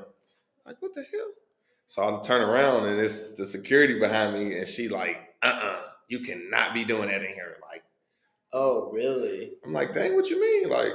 Like, 0.64 0.76
what 0.80 0.94
the 0.94 1.02
hell? 1.10 1.30
So 1.86 2.02
I 2.04 2.20
turn 2.20 2.48
around 2.48 2.86
and 2.86 3.00
it's 3.00 3.34
the 3.34 3.46
security 3.46 3.98
behind 3.98 4.34
me, 4.34 4.58
and 4.58 4.68
she 4.68 4.88
like, 4.88 5.16
uh 5.42 5.58
uh 5.60 5.82
you 6.08 6.20
cannot 6.20 6.74
be 6.74 6.84
doing 6.84 7.08
that 7.08 7.22
in 7.22 7.32
here. 7.32 7.56
Like, 7.62 7.82
Oh, 8.52 8.90
really? 8.92 9.52
I'm 9.64 9.72
like, 9.74 9.92
dang, 9.92 10.14
what 10.16 10.30
you 10.30 10.40
mean? 10.40 10.70
Like, 10.70 10.92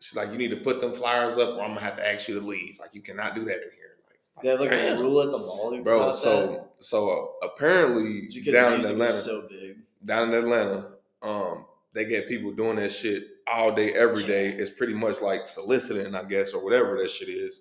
she's 0.00 0.16
like, 0.16 0.30
you 0.32 0.38
need 0.38 0.50
to 0.50 0.56
put 0.56 0.80
them 0.80 0.92
flyers 0.94 1.36
up, 1.36 1.50
or 1.50 1.60
I'm 1.62 1.68
gonna 1.74 1.80
have 1.80 1.96
to 1.96 2.08
ask 2.10 2.26
you 2.26 2.40
to 2.40 2.46
leave. 2.46 2.78
Like, 2.80 2.94
you 2.94 3.02
cannot 3.02 3.34
do 3.34 3.44
that 3.44 3.56
in 3.56 3.70
here. 3.76 3.96
Like, 4.08 4.46
have 4.46 4.60
like 4.60 4.70
a 4.72 4.96
rule 4.98 5.20
at 5.20 5.30
the 5.30 5.38
mall, 5.38 5.78
bro. 5.82 6.14
So, 6.14 6.68
so 6.78 7.36
uh, 7.42 7.46
apparently 7.46 8.28
down 8.50 8.74
in 8.74 8.80
Atlanta, 8.86 9.12
so 9.12 9.46
big. 9.48 9.76
down 10.04 10.28
in 10.28 10.34
Atlanta, 10.34 10.92
um, 11.22 11.66
they 11.92 12.06
get 12.06 12.26
people 12.28 12.50
doing 12.52 12.76
that 12.76 12.92
shit 12.92 13.24
all 13.46 13.74
day, 13.74 13.92
every 13.92 14.24
day. 14.26 14.46
It's 14.48 14.70
pretty 14.70 14.94
much 14.94 15.20
like 15.20 15.46
soliciting, 15.46 16.14
I 16.14 16.22
guess, 16.22 16.54
or 16.54 16.64
whatever 16.64 16.96
that 16.96 17.10
shit 17.10 17.28
is. 17.28 17.60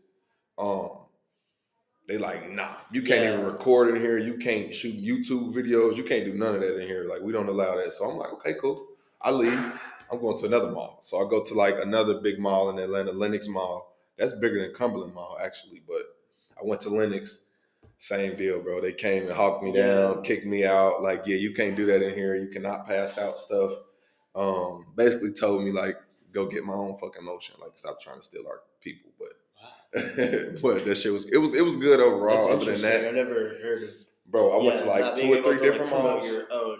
Um, 0.58 1.00
they 2.10 2.18
like, 2.18 2.50
nah, 2.52 2.74
you 2.92 3.04
can't 3.04 3.24
Yeah. 3.24 3.34
even 3.34 3.46
record 3.46 3.90
in 3.90 3.96
here. 3.96 4.18
You 4.18 4.38
can't 4.38 4.74
shoot 4.74 4.98
YouTube 4.98 5.54
videos. 5.54 5.96
You 5.96 6.04
can't 6.04 6.26
do 6.26 6.34
none 6.34 6.56
of 6.56 6.62
that 6.62 6.76
in 6.82 6.88
here. 6.88 7.06
Like, 7.06 7.22
we 7.22 7.32
don't 7.32 7.48
allow 7.48 7.78
that. 7.78 7.92
So 7.94 8.06
I'm 8.06 8.18
like, 8.18 8.34
okay, 8.34 8.56
cool. 8.60 8.86
I 9.22 9.30
leave. 9.32 9.60
I'm 10.12 10.20
going 10.20 10.36
to 10.40 10.46
another 10.48 10.72
mall. 10.72 10.98
So 11.02 11.24
I 11.24 11.30
go 11.30 11.44
to 11.44 11.54
like 11.54 11.78
another 11.80 12.16
big 12.20 12.40
mall 12.40 12.70
in 12.72 12.80
Atlanta, 12.80 13.12
Lenox 13.12 13.48
Mall. 13.48 13.96
That's 14.18 14.34
bigger 14.34 14.60
than 14.60 14.74
Cumberland 14.74 15.14
Mall, 15.14 15.38
actually. 15.42 15.84
But 15.88 16.02
I 16.60 16.66
went 16.66 16.82
to 16.82 16.90
Lenox. 16.90 17.46
Same 18.00 18.36
deal, 18.36 18.60
bro. 18.64 18.82
They 18.82 18.94
came 18.94 19.24
and 19.24 19.34
hawked 19.34 19.64
me 19.64 19.72
down, 19.72 20.16
Yeah. 20.16 20.22
kicked 20.24 20.48
me 20.48 20.66
out. 20.66 21.04
Like, 21.04 21.28
yeah, 21.28 21.36
you 21.36 21.54
can't 21.54 21.76
do 21.78 21.86
that 21.88 22.02
in 22.02 22.14
here. 22.16 22.36
You 22.36 22.48
cannot 22.48 22.88
pass 22.88 23.18
out 23.20 23.38
stuff. 23.38 23.72
Um, 24.34 24.94
basically 24.96 25.32
told 25.32 25.64
me 25.64 25.72
like, 25.72 25.96
go 26.32 26.48
get 26.48 26.64
my 26.64 26.74
own 26.74 26.98
fucking 26.98 27.24
motion. 27.24 27.56
Like, 27.62 27.72
stop 27.78 28.02
trying 28.02 28.18
to 28.18 28.24
steal 28.24 28.48
our 28.48 28.62
people. 28.82 29.12
But 29.20 29.34
but 29.94 30.86
that 30.86 30.96
shit 31.02 31.12
was 31.12 31.26
it 31.30 31.38
was 31.38 31.54
it 31.56 31.64
was 31.64 31.76
good 31.76 32.00
overall. 32.00 32.34
That's 32.36 32.46
other 32.46 32.56
than 32.66 32.76
interesting. 32.76 32.92
I 33.00 33.02
that, 33.02 33.14
never 33.16 33.34
heard 33.62 33.84
of. 33.84 33.90
bro, 34.28 34.60
I 34.60 34.64
went 34.64 34.78
to 34.80 34.86
like 34.86 35.16
two 35.16 35.34
or 35.34 35.42
three 35.42 35.52
like, 35.54 35.62
different 35.62 35.90
promote 35.90 36.04
malls. 36.12 36.32
Your 36.32 36.48
own 36.52 36.78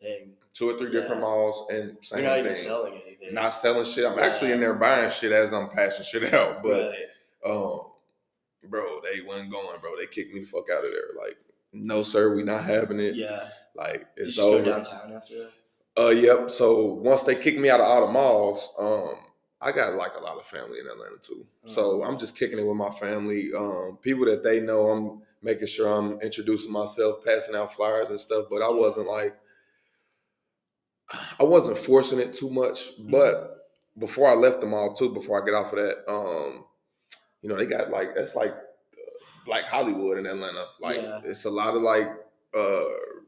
thing. 0.00 0.32
Two 0.54 0.70
or 0.70 0.78
three 0.78 0.90
different 0.90 1.20
malls 1.20 1.66
and 1.70 1.96
same 2.00 2.20
You're 2.20 2.28
not 2.30 2.34
thing. 2.36 2.44
even 2.44 2.54
selling 2.54 2.94
anything. 3.06 3.34
Not 3.34 3.50
selling 3.54 3.84
shit. 3.84 4.04
I'm 4.06 4.18
actually 4.18 4.52
in 4.52 4.60
there 4.60 4.74
buying 4.74 5.10
shit 5.10 5.30
as 5.32 5.52
I'm 5.52 5.68
passing 5.68 6.04
shit 6.04 6.32
out. 6.34 6.62
But 6.62 6.92
Right. 7.44 7.52
um, 7.52 7.80
bro, 8.68 9.00
they 9.02 9.20
wasn't 9.26 9.50
going, 9.52 9.80
bro. 9.80 9.90
They 9.98 10.06
kicked 10.06 10.34
me 10.34 10.40
the 10.40 10.46
fuck 10.46 10.64
out 10.74 10.84
of 10.84 10.90
there. 10.90 11.10
Like, 11.16 11.36
no, 11.72 12.02
sir, 12.02 12.34
we 12.34 12.42
not 12.42 12.64
having 12.64 12.98
it. 12.98 13.14
yeah. 13.14 13.46
Like, 13.76 14.14
Did 14.16 14.26
it's 14.26 14.36
you 14.38 14.42
go 14.42 14.54
over. 14.54 14.64
downtown 14.64 15.12
after 15.12 15.34
that? 15.34 15.50
Uh, 16.02 16.08
yep. 16.10 16.50
So 16.50 16.84
once 16.86 17.22
they 17.24 17.34
kicked 17.36 17.60
me 17.60 17.68
out 17.70 17.80
of 17.80 17.86
all 17.86 18.06
the 18.06 18.12
malls, 18.12 18.70
um, 18.80 19.14
I 19.60 19.72
got 19.72 19.94
like 19.94 20.12
a 20.16 20.20
lot 20.22 20.38
of 20.38 20.46
family 20.46 20.78
in 20.78 20.86
Atlanta 20.86 21.16
too. 21.20 21.44
So 21.64 22.04
I'm 22.04 22.16
just 22.18 22.38
kicking 22.38 22.58
it 22.58 22.66
with 22.66 22.76
my 22.76 22.90
family. 22.90 23.50
Um, 23.56 23.98
people 24.00 24.24
that 24.26 24.44
they 24.44 24.60
know, 24.60 24.86
I'm 24.86 25.22
making 25.42 25.66
sure 25.66 25.88
I'm 25.92 26.20
introducing 26.20 26.72
myself, 26.72 27.24
passing 27.24 27.56
out 27.56 27.74
flyers 27.74 28.10
and 28.10 28.20
stuff. 28.20 28.46
But 28.50 28.62
I 28.62 28.68
wasn't 28.70 29.08
like, 29.08 29.36
I 31.40 31.44
wasn't 31.44 31.76
forcing 31.78 32.20
it 32.20 32.32
too 32.34 32.50
much. 32.50 32.90
But 33.00 33.68
before 33.98 34.28
I 34.28 34.34
left 34.34 34.60
the 34.60 34.66
mall 34.66 34.94
too, 34.94 35.12
before 35.12 35.42
I 35.42 35.44
get 35.44 35.54
off 35.54 35.72
of 35.72 35.78
that, 35.78 36.08
um, 36.08 36.64
you 37.42 37.48
know, 37.48 37.56
they 37.56 37.66
got 37.66 37.90
like 37.90 38.14
that's 38.14 38.36
like 38.36 38.50
uh, 38.52 39.18
Black 39.44 39.64
Hollywood 39.64 40.18
in 40.18 40.26
Atlanta. 40.26 40.66
Like 40.80 40.96
Yeah. 40.96 41.20
it's 41.24 41.46
a 41.46 41.50
lot 41.50 41.74
of 41.74 41.82
like 41.82 42.08
uh 42.56 42.80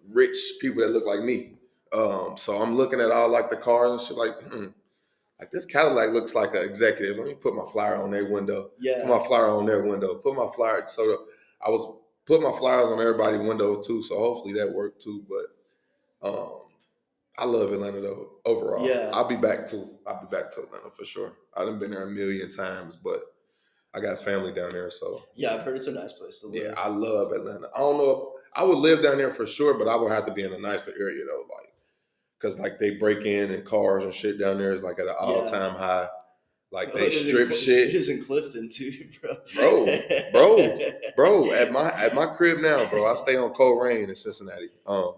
rich 0.08 0.36
people 0.60 0.82
that 0.82 0.92
look 0.92 1.06
like 1.06 1.22
me. 1.22 1.54
Um, 1.92 2.34
so 2.36 2.62
I'm 2.62 2.76
looking 2.76 3.00
at 3.00 3.10
all 3.10 3.28
like 3.28 3.50
the 3.50 3.56
cars 3.56 3.90
and 3.92 4.00
shit, 4.00 4.16
like, 4.16 4.40
hmm, 4.42 4.66
like 5.40 5.50
this 5.50 5.64
Cadillac 5.66 6.10
looks 6.10 6.34
like 6.34 6.54
an 6.54 6.62
executive. 6.62 7.16
Let 7.16 7.26
me 7.26 7.34
put 7.34 7.54
my 7.54 7.64
flyer 7.72 7.96
on 7.96 8.10
their 8.12 8.26
window. 8.30 8.70
Yeah. 8.78 9.00
Put 9.04 9.18
my 9.18 9.26
flyer 9.26 9.48
on 9.48 9.66
their 9.66 9.82
window. 9.82 10.14
Put 10.16 10.36
my 10.36 10.48
flyer. 10.54 10.84
So 10.86 11.02
the, 11.06 11.16
I 11.66 11.70
was 11.70 11.96
putting 12.26 12.48
my 12.48 12.56
flyers 12.56 12.90
on 12.90 13.00
everybody's 13.00 13.40
window 13.46 13.80
too. 13.80 14.02
So 14.02 14.16
hopefully 14.18 14.54
that 14.54 14.72
worked 14.72 15.00
too. 15.00 15.24
But 15.28 16.28
um, 16.28 16.60
I 17.38 17.44
love 17.46 17.70
Atlanta 17.70 18.00
though. 18.00 18.32
Overall, 18.44 18.86
Yeah. 18.88 19.10
I'll 19.12 19.26
be 19.28 19.36
back 19.36 19.66
too. 19.66 19.88
I'll 20.06 20.20
be 20.20 20.34
back 20.36 20.50
to 20.50 20.60
Atlanta 20.62 20.90
for 20.90 21.04
sure. 21.04 21.32
I 21.56 21.64
done 21.64 21.78
been 21.78 21.90
there 21.90 22.02
a 22.04 22.10
million 22.10 22.50
times, 22.50 22.96
but 22.96 23.20
I 23.94 23.98
got 24.00 24.18
family 24.20 24.52
down 24.52 24.70
there, 24.70 24.90
so 24.90 25.24
Yeah, 25.34 25.54
I've 25.54 25.62
heard 25.62 25.76
it's 25.76 25.88
a 25.88 25.92
nice 25.92 26.12
place 26.12 26.40
to 26.42 26.46
live. 26.48 26.62
yeah, 26.62 26.74
I 26.76 26.88
love 26.88 27.32
Atlanta. 27.32 27.68
I 27.74 27.78
don't 27.80 27.96
know. 27.98 28.10
If, 28.10 28.40
I 28.54 28.62
would 28.64 28.78
live 28.78 29.02
down 29.02 29.18
there 29.18 29.30
for 29.32 29.46
sure, 29.46 29.74
but 29.74 29.88
I 29.88 29.96
would 29.96 30.12
have 30.12 30.26
to 30.26 30.32
be 30.32 30.42
in 30.44 30.52
a 30.52 30.58
nicer 30.58 30.92
area 30.98 31.24
though, 31.24 31.42
like 31.56 31.69
because 32.40 32.58
like 32.58 32.78
they 32.78 32.92
break 32.92 33.26
in 33.26 33.50
and 33.50 33.64
cars 33.64 34.04
and 34.04 34.14
shit 34.14 34.38
down 34.38 34.58
there 34.58 34.72
is 34.72 34.82
like 34.82 34.98
at 34.98 35.06
an 35.06 35.14
all 35.18 35.44
time 35.44 35.72
high. 35.72 36.08
Like 36.72 36.92
they 36.92 37.10
strip 37.10 37.52
shit, 37.52 37.88
It 37.88 37.94
is 37.96 38.08
in 38.08 38.22
Clifton 38.22 38.68
too, 38.68 39.08
bro. 39.20 39.36
Bro, 39.56 39.98
bro, 40.32 40.78
bro. 41.16 41.52
At 41.52 41.72
my 41.72 41.90
at 41.90 42.14
my 42.14 42.26
crib 42.26 42.58
now, 42.60 42.88
bro. 42.88 43.10
I 43.10 43.14
stay 43.14 43.36
on 43.36 43.52
Colerain 43.52 44.08
in 44.08 44.14
Cincinnati. 44.14 44.68
Um, 44.86 45.14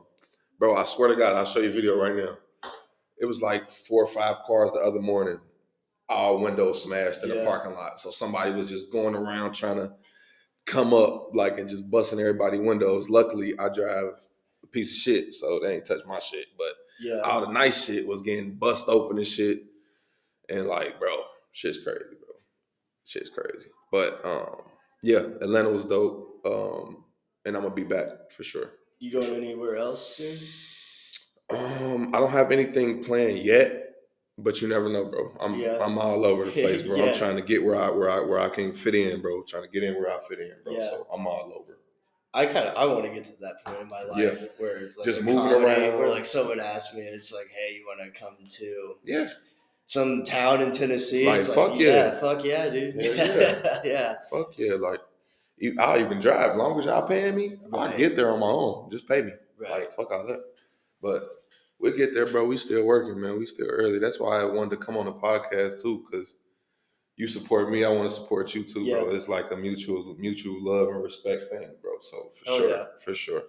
bro, 0.59 0.75
I 0.75 0.85
swear 0.85 1.09
to 1.09 1.17
God, 1.17 1.37
I'll 1.37 1.45
show 1.45 1.61
you 1.61 1.71
a 1.71 1.73
video 1.73 1.97
right 1.97 2.17
now. 2.17 2.38
It 3.19 3.26
was 3.26 3.43
like 3.43 3.71
four 3.71 4.02
or 4.02 4.09
five 4.09 4.37
cars 4.47 4.73
the 4.73 4.79
other 4.79 5.00
morning, 5.00 5.38
all 6.09 6.41
windows 6.41 6.83
smashed 6.83 7.23
in 7.23 7.29
the 7.29 7.45
parking 7.45 7.75
lot. 7.75 8.00
So 8.00 8.11
somebody 8.11 8.50
was 8.50 8.71
just 8.71 8.91
going 8.91 9.14
around 9.14 9.52
trying 9.52 9.76
to 9.76 9.93
come 10.64 10.95
up 10.95 11.35
like 11.35 11.61
and 11.61 11.69
just 11.69 11.88
busting 11.91 12.19
everybody 12.19 12.59
windows. 12.59 13.11
Luckily, 13.11 13.52
I 13.59 13.69
drive 13.69 14.14
a 14.62 14.66
piece 14.66 14.90
of 14.92 14.97
shit, 14.99 15.35
so 15.35 15.61
they 15.62 15.76
ain't 15.76 15.87
touch 15.87 16.02
my 16.07 16.19
shit. 16.19 16.47
But 16.57 16.75
Yeah. 17.00 17.21
all 17.21 17.40
the 17.47 17.52
nice 17.52 17.85
shit 17.87 18.07
was 18.07 18.23
getting 18.23 18.54
bust 18.54 18.88
open 18.88 19.19
and 19.19 19.26
shit. 19.26 19.64
And 20.49 20.66
like, 20.66 20.99
bro, 21.00 21.23
shit's 21.52 21.78
crazy, 21.78 22.00
bro. 22.21 22.35
Shit's 23.04 23.31
crazy. 23.31 23.71
But 23.90 24.25
um, 24.25 24.62
yeah, 25.02 25.19
Atlanta 25.40 25.71
was 25.71 25.85
dope. 25.85 26.28
Um, 26.45 27.04
and 27.45 27.57
I'm 27.57 27.62
gonna 27.62 27.75
be 27.75 27.85
back 27.85 28.31
for 28.31 28.42
sure. 28.42 28.71
You 28.99 29.11
going 29.11 29.35
anywhere 29.35 29.76
else 29.76 30.16
soon? 30.16 30.38
Um, 31.50 32.14
I 32.14 32.19
don't 32.19 32.31
have 32.31 32.50
anything 32.50 33.02
planned 33.02 33.38
yet, 33.38 33.95
but 34.38 34.62
you 34.62 34.69
never 34.69 34.88
know, 34.88 35.04
bro. 35.04 35.37
I'm 35.40 35.59
Yeah. 35.59 35.78
I'm 35.81 35.99
all 35.99 36.25
over 36.25 36.45
the 36.45 36.52
place, 36.52 36.83
bro. 36.85 36.97
Yeah. 36.97 37.07
I'm 37.07 37.14
trying 37.14 37.37
to 37.37 37.42
get 37.42 37.64
where 37.64 37.81
I 37.81 37.90
where 37.90 38.11
I 38.11 38.21
where 38.21 38.38
I 38.40 38.49
can 38.49 38.73
fit 38.73 38.95
in, 38.95 39.21
bro. 39.21 39.42
Trying 39.42 39.64
to 39.64 39.69
get 39.69 39.83
in 39.83 39.95
where 39.95 40.09
I 40.09 40.19
fit 40.28 40.40
in, 40.40 40.54
bro. 40.64 40.73
Yeah. 40.75 40.81
So 40.88 41.07
I'm 41.12 41.26
all 41.26 41.52
over. 41.54 41.78
I 42.34 42.46
kind 42.46 42.66
of 42.68 42.76
I 42.76 42.86
want 42.86 43.04
to 43.04 43.10
get 43.10 43.24
to 43.26 43.40
that 43.42 43.64
point 43.64 43.80
in 43.82 43.88
my 43.88 44.02
life 44.04 44.16
Yeah. 44.40 44.48
where 44.58 44.78
it's 44.78 44.96
like 44.96 45.04
Just 45.04 45.22
moving 45.22 45.52
comedy, 45.52 45.64
around. 45.64 45.98
Where 45.98 46.10
like 46.10 46.24
someone 46.24 46.60
asks 46.60 46.94
me, 46.94 47.02
it's 47.02 47.32
like, 47.32 47.48
hey, 47.48 47.74
you 47.76 47.84
want 47.86 48.00
to 48.00 48.18
come 48.18 48.36
to 48.48 48.94
Yeah. 49.04 49.28
some 49.86 50.22
town 50.24 50.62
in 50.62 50.70
Tennessee? 50.72 51.26
Like, 51.26 51.40
it's 51.40 51.48
like, 51.54 51.56
fuck 51.70 51.78
yeah. 51.78 52.10
fuck 52.12 52.44
yeah, 52.44 52.70
dude. 52.70 53.00
Hell 53.00 53.14
yeah. 53.16 53.80
yeah. 53.84 54.14
Fuck 54.30 54.56
yeah. 54.58 54.74
Like 54.74 55.00
I'll 55.78 56.00
even 56.00 56.18
drive. 56.20 56.52
As 56.52 56.56
long 56.56 56.78
as 56.78 56.86
y'all 56.86 57.06
paying 57.06 57.36
me, 57.36 57.56
I'll 57.72 57.96
get 57.96 58.16
there 58.16 58.30
on 58.32 58.40
my 58.40 58.46
own. 58.46 58.90
Just 58.90 59.06
pay 59.06 59.22
me. 59.22 59.32
Right. 59.58 59.70
Like 59.82 59.92
fuck 59.92 60.10
all 60.10 60.26
that. 60.26 60.42
But 61.02 61.28
we 61.78 61.92
get 61.96 62.14
there, 62.14 62.26
bro. 62.26 62.46
We 62.46 62.56
still 62.56 62.84
working, 62.84 63.20
man. 63.20 63.38
We 63.38 63.44
still 63.46 63.66
early. 63.68 63.98
That's 63.98 64.18
why 64.20 64.40
I 64.40 64.44
wanted 64.44 64.70
to 64.70 64.76
come 64.78 64.96
on 64.96 65.04
the 65.04 65.12
podcast 65.12 65.82
too, 65.82 66.04
because 66.10 66.36
you 67.16 67.26
support 67.28 67.71
me. 67.71 67.85
I 67.85 67.88
want 67.90 68.04
to 68.04 68.11
support 68.11 68.54
you 68.54 68.64
too, 68.64 68.85
bro. 68.90 69.09
It's 69.11 69.28
like 69.28 69.50
a 69.52 69.57
mutual 69.57 70.14
mutual 70.19 70.57
love 70.62 70.88
and 70.88 71.02
respect 71.02 71.42
thing, 71.50 71.75
bro. 71.83 71.92
So 72.00 72.31
for 72.35 72.45
Oh, 72.49 72.59
sure, 72.59 72.69
yeah. 72.71 72.85
for 73.04 73.14
sure. 73.14 73.42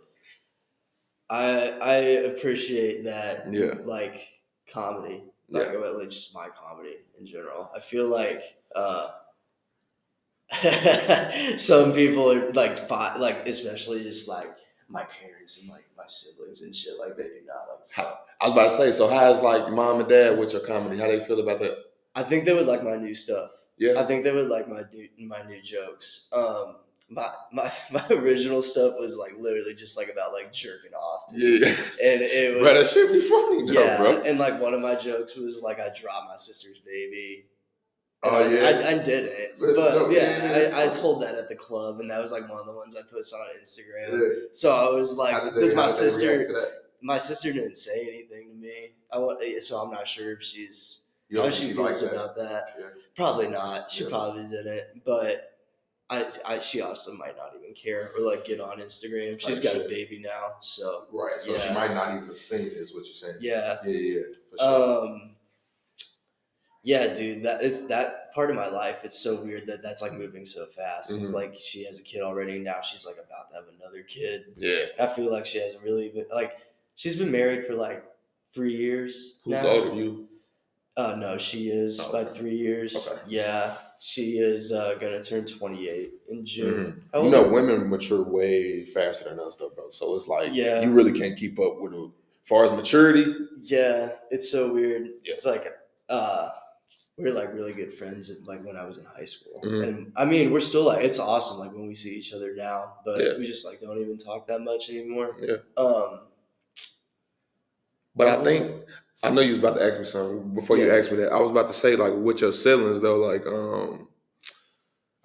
I 1.30 1.70
I 1.82 1.94
appreciate 2.32 3.04
that. 3.06 3.46
Yeah. 3.52 3.76
Like 3.84 4.28
comedy. 4.72 5.24
Like, 5.50 5.68
Yeah. 5.72 5.80
like 5.80 6.10
just 6.10 6.34
my 6.36 6.48
comedy 6.50 6.98
in 7.20 7.26
general. 7.26 7.70
I 7.76 7.80
feel 7.80 8.08
like 8.08 8.44
uh 8.76 9.12
some 11.58 11.94
people 11.94 12.32
are 12.32 12.50
like 12.52 12.90
like 12.92 13.48
especially 13.48 14.04
just 14.04 14.28
like 14.28 14.54
my 14.90 15.04
parents 15.04 15.62
and 15.62 15.70
like 15.70 15.86
my 15.98 16.04
siblings 16.08 16.62
and 16.62 16.76
shit 16.76 16.94
like 17.00 17.16
they 17.18 17.24
do 17.24 17.40
not 17.48 17.68
like 17.70 17.90
fuck. 17.90 18.28
I 18.42 18.46
was 18.50 18.54
about 18.54 18.70
to 18.72 18.78
say, 18.78 18.92
so 18.92 19.08
how's 19.10 19.42
like 19.42 19.72
mom 19.72 20.02
and 20.02 20.10
dad 20.10 20.38
with 20.38 20.54
your 20.54 20.62
comedy? 20.62 20.98
How 20.98 21.08
they 21.08 21.20
feel 21.22 21.40
about 21.40 21.60
that? 21.60 21.78
I 22.16 22.24
think 22.24 22.46
they 22.46 22.54
would 22.54 22.68
like 22.68 22.84
my 22.84 22.96
new 22.96 23.16
stuff. 23.16 23.52
Yeah. 23.78 23.94
I 24.00 24.04
think 24.04 24.24
they 24.24 24.32
would 24.32 24.50
like 24.50 24.68
my 24.70 24.84
new 24.92 25.28
my 25.28 25.44
new 25.44 25.62
jokes. 25.62 26.30
Um 26.32 26.76
my, 27.10 27.30
my 27.52 27.72
my 27.92 28.06
original 28.10 28.62
stuff 28.62 28.96
was 29.00 29.18
like 29.18 29.34
literally 29.38 29.76
just 29.76 29.98
like 29.98 30.10
about 30.10 30.32
like 30.34 30.52
jerking 30.54 30.94
off, 30.94 31.24
dude. 31.36 31.62
Yeah. 31.62 31.68
and 31.68 32.22
it 32.22 32.56
was 32.56 32.64
bro, 32.64 32.74
that 32.76 32.88
should 32.88 33.12
be 33.12 33.20
funny, 33.20 33.66
though, 33.66 33.74
yeah, 33.84 33.98
bro. 33.98 34.22
and 34.22 34.40
like 34.40 34.60
one 34.62 34.74
of 34.74 34.82
my 34.82 34.96
jokes 34.96 35.36
was 35.36 35.62
like 35.62 35.80
I 35.80 35.90
dropped 35.96 36.28
my 36.28 36.36
sister's 36.38 36.80
baby. 36.80 37.46
And 38.24 38.32
Oh, 38.34 38.38
I, 38.38 38.48
yeah. 38.48 38.88
I, 38.88 38.92
I 38.92 38.98
did 39.04 39.26
it, 39.26 39.60
That's 39.60 39.76
but. 39.76 40.10
Yeah, 40.12 40.72
I, 40.78 40.86
I 40.86 40.88
told 40.88 41.22
that 41.24 41.36
at 41.36 41.50
the 41.50 41.56
club, 41.56 42.00
and 42.00 42.10
that 42.10 42.22
was 42.22 42.32
like 42.32 42.48
one 42.50 42.58
of 42.58 42.66
the 42.66 42.74
ones 42.74 42.96
I 42.96 43.02
posted 43.12 43.38
on 43.38 43.48
Instagram. 43.62 44.14
Yeah. 44.14 44.46
So 44.54 44.72
I 44.74 44.96
was 44.96 45.18
like, 45.18 45.54
they- 45.56 45.60
"Does 45.60 45.76
my 45.76 45.88
sister?" 45.88 46.28
react 46.30 46.46
to 46.48 46.54
that? 46.54 46.70
My 47.02 47.18
sister 47.18 47.52
didn't 47.52 47.76
say 47.76 48.08
anything 48.08 48.48
to 48.48 48.56
me. 48.56 48.92
I 49.12 49.18
want, 49.18 49.42
so 49.62 49.80
I'm 49.80 49.92
not 49.92 50.08
sure 50.08 50.32
if 50.32 50.42
she's 50.42 51.03
You 51.30 51.38
how 51.38 51.44
don't 51.44 51.54
she 51.54 51.74
feels 51.74 52.04
like 52.04 52.12
about 52.12 52.36
that. 52.36 52.76
Yeah. 52.80 52.86
Probably 53.16 53.48
not. 53.48 53.90
She 53.92 54.04
Yeah. 54.04 54.10
probably 54.10 54.44
didn't, 54.44 55.04
but. 55.06 55.50
I, 56.10 56.30
I, 56.46 56.60
she 56.60 56.82
also 56.82 57.14
might 57.14 57.38
not 57.38 57.54
even 57.60 57.74
care 57.74 58.12
or 58.16 58.24
like 58.24 58.46
get 58.46 58.60
on 58.60 58.78
Instagram. 58.80 59.40
She's 59.40 59.60
got 59.60 59.78
a 59.78 59.88
baby 59.88 60.20
now, 60.20 60.56
so 60.60 61.06
Right. 61.12 61.40
So 61.40 61.56
she 61.58 61.74
might 61.74 61.94
not 61.96 62.12
even 62.14 62.28
have 62.28 62.38
seen 62.38 62.60
it, 62.68 62.74
is 62.74 62.94
what 62.94 63.06
you're 63.06 63.14
saying. 63.16 63.38
yeah. 63.40 63.78
Yeah, 63.84 63.90
yeah, 63.92 64.16
yeah. 64.20 64.22
For 64.52 64.58
sure. 64.60 65.06
Um, 65.06 65.32
yeah, 66.84 67.14
dude, 67.14 67.44
that 67.44 67.64
it's 67.64 67.86
that 67.88 68.34
part 68.34 68.50
of 68.50 68.58
my 68.58 68.68
life. 68.68 69.06
It's 69.06 69.18
so 69.18 69.42
weird 69.44 69.66
that 69.68 69.82
that's 69.82 70.02
like 70.02 70.14
moving 70.14 70.46
so 70.46 70.66
fast. 70.66 71.10
It's 71.12 71.32
Mhm. 71.32 71.36
like 71.36 71.56
she 71.58 71.86
has 71.86 72.00
a 72.00 72.04
kid 72.04 72.22
already, 72.22 72.56
and 72.58 72.66
now 72.66 72.82
she's 72.82 73.06
like 73.06 73.16
about 73.16 73.50
to 73.50 73.56
have 73.56 73.66
another 73.80 74.04
kid. 74.04 74.54
yeah. 74.58 74.88
I 75.00 75.08
feel 75.08 75.32
like 75.32 75.46
she 75.46 75.60
hasn't 75.60 75.82
really 75.84 76.10
been 76.10 76.26
like 76.32 76.58
she's 76.96 77.16
been 77.16 77.32
married 77.32 77.66
for 77.66 77.74
like 77.74 78.04
three 78.54 78.76
years. 78.76 79.40
Who's 79.46 79.54
now. 79.54 79.68
older, 79.68 79.94
you? 79.96 80.28
Uh, 80.96 81.16
no, 81.18 81.38
she 81.40 81.70
is 81.70 82.00
Oh, 82.00 82.12
by 82.12 82.24
three 82.24 82.56
years. 82.56 82.96
Okay. 82.96 83.20
Yeah, 83.28 83.76
she 84.00 84.38
is 84.38 84.72
uh, 84.72 84.96
gonna 85.02 85.22
turn 85.24 85.46
twenty 85.46 85.90
eight 85.90 86.12
in 86.30 86.46
June. 86.46 87.04
How 87.12 87.24
You 87.24 87.32
know, 87.32 87.48
women 87.48 87.90
mature 87.90 88.24
way 88.24 88.86
faster 88.86 89.30
than 89.30 89.40
us, 89.40 89.56
though, 89.56 89.70
bro. 89.72 89.90
So 89.90 90.14
it's 90.14 90.28
like, 90.28 90.52
Yeah. 90.54 90.82
you 90.84 90.94
really 90.94 91.12
can't 91.18 91.36
keep 91.38 91.60
up 91.60 91.80
with 91.80 91.94
it. 91.94 91.98
As 92.44 92.48
far 92.50 92.66
as 92.66 92.72
maturity, 92.72 93.26
Yeah, 93.62 94.12
it's 94.30 94.52
so 94.52 94.72
weird. 94.74 95.08
Yeah. 95.24 95.34
It's 95.34 95.46
like 95.46 95.66
uh 96.10 96.50
we 97.18 97.30
are 97.30 97.34
like 97.34 97.54
really 97.54 97.74
good 97.74 97.94
friends 97.94 98.30
at, 98.30 98.44
like 98.46 98.64
when 98.66 98.76
I 98.76 98.86
was 98.86 98.98
in 98.98 99.06
high 99.06 99.26
school. 99.26 99.62
Mhm. 99.64 99.84
And 99.88 100.12
I 100.16 100.26
mean 100.26 100.52
we're 100.52 100.60
still 100.60 100.84
like 100.84 101.04
it's 101.04 101.20
awesome 101.20 101.58
like 101.58 101.72
when 101.72 101.88
we 101.88 101.96
see 101.96 102.14
each 102.16 102.34
other 102.34 102.54
now, 102.56 102.96
but 103.06 103.20
Yeah. 103.20 103.38
we 103.40 103.46
just 103.46 103.66
like 103.66 103.80
don't 103.82 103.98
even 104.02 104.18
talk 104.18 104.46
that 104.48 104.62
much 104.62 104.90
anymore. 104.92 105.36
yeah. 105.42 105.58
Um 105.78 106.20
But 108.16 108.28
I 108.28 108.36
was 108.38 108.48
think 108.48 108.84
I 109.24 109.30
know 109.30 109.42
you 109.42 109.52
was 109.52 109.60
about 109.60 109.78
to 109.78 109.84
ask 109.86 109.98
me 110.00 110.06
something 110.06 110.54
before 110.54 110.78
you 110.78 110.92
asked 110.92 111.12
me 111.12 111.18
that. 111.20 111.32
I 111.32 111.40
was 111.40 111.52
about 111.52 111.68
to 111.68 111.74
say 111.74 111.96
like 111.96 112.14
with 112.14 112.42
your 112.42 112.52
siblings 112.52 113.00
though, 113.02 113.18
like 113.18 113.46
um, 113.48 114.08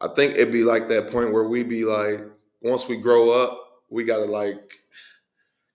I 0.01 0.09
think 0.15 0.35
it'd 0.35 0.53
be 0.53 0.65
like 0.65 0.87
that 0.89 1.11
point 1.11 1.33
where 1.33 1.45
we 1.45 1.63
be 1.65 1.85
like, 1.85 2.21
once 2.63 2.89
we 2.89 2.97
grow 2.97 3.31
up, 3.31 3.83
we 3.91 4.05
gotta 4.05 4.25
like 4.25 4.73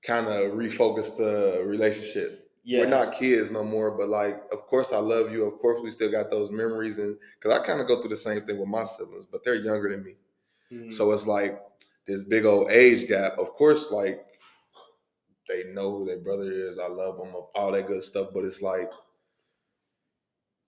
kind 0.06 0.28
of 0.28 0.54
refocus 0.54 1.18
the 1.18 1.64
relationship. 1.66 2.50
yeah. 2.64 2.80
We're 2.82 2.88
not 2.90 3.14
kids 3.14 3.52
no 3.52 3.64
more, 3.64 3.92
but 3.92 4.08
like, 4.10 4.42
of 4.52 4.66
course 4.68 4.94
I 4.94 4.98
love 5.00 5.32
you. 5.32 5.44
Of 5.46 5.60
course 5.60 5.82
we 5.84 5.92
still 5.92 6.12
got 6.12 6.30
those 6.30 6.50
memories, 6.52 7.00
and 7.00 7.18
because 7.40 7.58
I 7.58 7.66
kind 7.66 7.82
of 7.82 7.88
go 7.88 8.00
through 8.00 8.10
the 8.10 8.16
same 8.16 8.42
thing 8.46 8.58
with 8.60 8.70
my 8.70 8.84
siblings, 8.86 9.26
but 9.26 9.44
they're 9.44 9.56
younger 9.56 9.90
than 9.90 10.04
me. 10.04 10.16
Mhm. 10.72 10.94
So 10.94 11.12
it's 11.12 11.28
like 11.28 11.62
this 12.06 12.24
big 12.24 12.46
old 12.46 12.72
age 12.72 13.08
gap. 13.08 13.38
Of 13.38 13.52
course, 13.54 13.92
like 13.92 14.26
they 15.48 15.66
know 15.74 15.92
who 15.92 16.06
their 16.06 16.20
brother 16.20 16.50
is. 16.52 16.80
I 16.80 16.88
love 16.88 17.18
them, 17.18 17.34
all 17.56 17.72
that 17.72 17.88
good 17.88 18.04
stuff. 18.04 18.30
But 18.34 18.46
it's 18.46 18.62
like, 18.62 18.90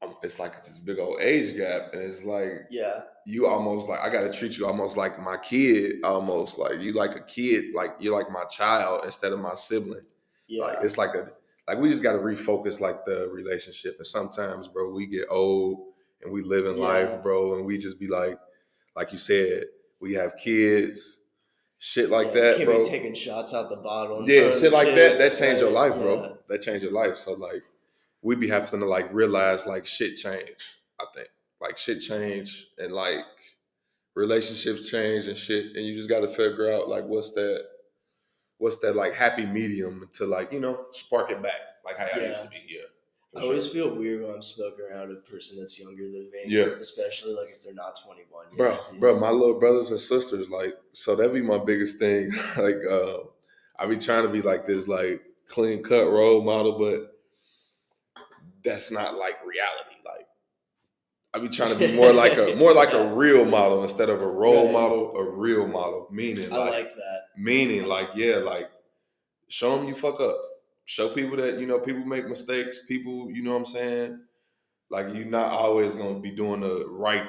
um, 0.02 0.16
it's 0.22 0.40
like 0.40 0.64
this 0.64 0.80
big 0.80 1.00
old 1.00 1.22
age 1.22 1.56
gap, 1.56 1.94
and 1.94 2.02
it's 2.02 2.24
like 2.24 2.68
yeah. 2.70 3.02
you 3.26 3.48
almost 3.48 3.88
like 3.90 4.00
I 4.02 4.10
gotta 4.10 4.32
treat 4.32 4.58
you 4.58 4.68
almost 4.68 4.98
like 4.98 5.20
my 5.20 5.38
kid, 5.38 6.04
almost 6.04 6.58
like 6.60 6.80
you 6.80 6.94
like 6.94 7.16
a 7.16 7.22
kid, 7.22 7.74
like 7.74 7.96
you're 8.00 8.16
like 8.16 8.30
my 8.32 8.44
child 8.46 9.02
instead 9.06 9.32
of 9.32 9.40
my 9.40 9.54
sibling. 9.56 10.06
Yeah. 10.48 10.66
Like 10.66 10.78
it's 10.84 10.98
like 10.98 11.16
a 11.16 11.32
like 11.68 11.80
we 11.80 11.90
just 11.90 12.04
gotta 12.04 12.20
refocus 12.20 12.80
like 12.80 13.06
the 13.06 13.30
relationship. 13.32 13.96
And 13.98 14.06
sometimes, 14.08 14.68
bro, 14.68 14.92
we 14.94 15.08
get 15.08 15.26
old 15.30 15.94
and 16.22 16.32
we 16.32 16.44
live 16.44 16.66
in 16.66 16.78
Yeah. 16.78 16.84
life, 16.84 17.24
bro, 17.24 17.56
and 17.56 17.66
we 17.66 17.78
just 17.78 18.00
be 18.00 18.08
like, 18.08 18.38
like 18.96 19.12
you 19.12 19.18
said, 19.18 19.64
we 20.00 20.14
have 20.14 20.36
kids, 20.38 21.22
shit 21.86 22.10
like 22.10 22.34
Yeah, 22.34 22.41
that, 22.54 22.65
bro. 22.65 22.84
be 22.84 22.89
taking 22.89 23.13
shots 23.13 23.54
out 23.54 23.69
the 23.69 23.76
bottle. 23.76 24.28
Yeah, 24.28 24.50
shit 24.50 24.71
like 24.71 24.95
that. 24.95 25.19
That 25.19 25.30
changed 25.30 25.39
change 25.39 25.60
your 25.62 25.69
life, 25.71 25.93
bro. 25.93 26.24
yeah. 26.24 26.30
That 26.50 26.62
changed 26.63 26.82
your 26.84 26.91
life. 26.91 27.17
So 27.17 27.34
like, 27.34 27.62
we 28.24 28.36
be 28.36 28.48
having 28.50 28.80
to 28.80 28.88
like 28.88 29.13
realize 29.13 29.67
like 29.67 29.86
shit 29.86 30.15
change. 30.17 30.78
I 31.00 31.06
think 31.13 31.28
like 31.62 31.78
shit 31.78 32.00
change 32.00 32.67
and 32.80 32.91
like 32.91 33.19
relationships 34.15 34.89
change 34.89 35.28
and 35.28 35.38
shit, 35.38 35.76
and 35.76 35.86
you 35.86 35.95
just 35.95 36.10
got 36.10 36.21
to 36.21 36.28
figure 36.28 36.71
out 36.74 36.89
like 36.89 37.06
what's 37.06 37.34
that, 37.34 37.63
what's 38.58 38.80
that 38.80 38.95
like 38.95 39.13
happy 39.13 39.45
medium 39.45 40.10
to 40.13 40.26
like 40.26 40.52
you 40.52 40.60
know 40.60 40.86
spark 40.91 41.30
it 41.30 41.43
back 41.43 41.62
like 41.86 41.98
how 41.98 42.08
I 42.19 42.26
used 42.28 42.41
to 42.41 42.50
be. 42.50 42.58
Yeah. 42.67 42.82
For 43.36 43.39
I 43.39 43.41
sure. 43.41 43.50
always 43.50 43.67
feel 43.67 43.93
weird 43.95 44.24
when 44.24 44.32
I'm 44.34 44.41
smoking 44.41 44.86
around 44.91 45.12
a 45.12 45.15
person 45.15 45.60
that's 45.60 45.80
younger 45.80 46.04
than 46.04 46.30
me. 46.32 46.43
Yeah. 46.48 46.67
Especially 46.80 47.34
like 47.34 47.50
if 47.56 47.63
they're 47.63 47.74
not 47.74 48.00
21 48.04 48.45
yet. 48.52 48.58
bro, 48.58 48.78
you 48.93 49.00
bro, 49.00 49.19
my 49.19 49.30
little 49.30 49.60
brothers 49.60 49.91
and 49.91 50.00
sisters, 50.00 50.50
like, 50.50 50.76
so 50.93 51.15
that'd 51.15 51.34
be 51.34 51.41
my 51.41 51.60
biggest 51.60 52.00
thing. 52.00 52.32
like, 52.58 52.78
uh, 52.89 53.17
I 53.78 53.86
be 53.88 53.98
trying 53.98 54.24
to 54.24 54.30
be 54.30 54.41
like 54.41 54.65
this, 54.65 54.88
like, 54.88 55.21
clean 55.48 55.84
cut 55.84 56.10
role 56.10 56.41
model, 56.43 56.80
but 56.80 57.12
that's 58.63 58.89
not 58.91 59.15
like 59.15 59.36
reality. 59.45 59.95
Like, 60.06 60.28
I 61.34 61.39
be 61.39 61.50
trying 61.50 61.78
to 61.78 61.88
be 61.88 61.93
more 61.95 62.13
like 62.13 62.38
a 62.38 62.56
more 62.58 62.74
like 62.74 62.93
a 62.93 63.13
real 63.13 63.45
model 63.45 63.84
instead 63.84 64.10
of 64.10 64.21
a 64.21 64.28
role 64.28 64.65
Right. 64.65 64.74
model, 64.74 65.15
a 65.17 65.30
real 65.30 65.67
model. 65.67 66.08
Meaning, 66.12 66.52
I 66.54 66.58
like, 66.58 66.71
like 66.74 66.95
that. 66.95 67.21
meaning, 67.38 67.88
like, 67.88 68.10
yeah, 68.15 68.38
like, 68.38 68.69
show 69.50 69.78
them 69.78 69.88
you 69.88 69.93
fuck 69.95 70.19
up. 70.21 70.36
Show 70.86 71.10
people 71.10 71.38
that 71.38 71.60
you 71.60 71.65
know 71.67 71.80
people 71.80 72.06
make 72.06 72.28
mistakes. 72.28 72.80
People, 72.88 73.30
you 73.32 73.43
know 73.43 73.52
what 73.52 73.58
I'm 73.58 73.65
saying. 73.65 74.19
Like, 74.91 75.08
you're 75.15 75.26
not 75.26 75.52
always 75.52 75.95
gonna 75.95 76.19
be 76.19 76.32
doing 76.32 76.62
the 76.62 76.86
right 76.89 77.28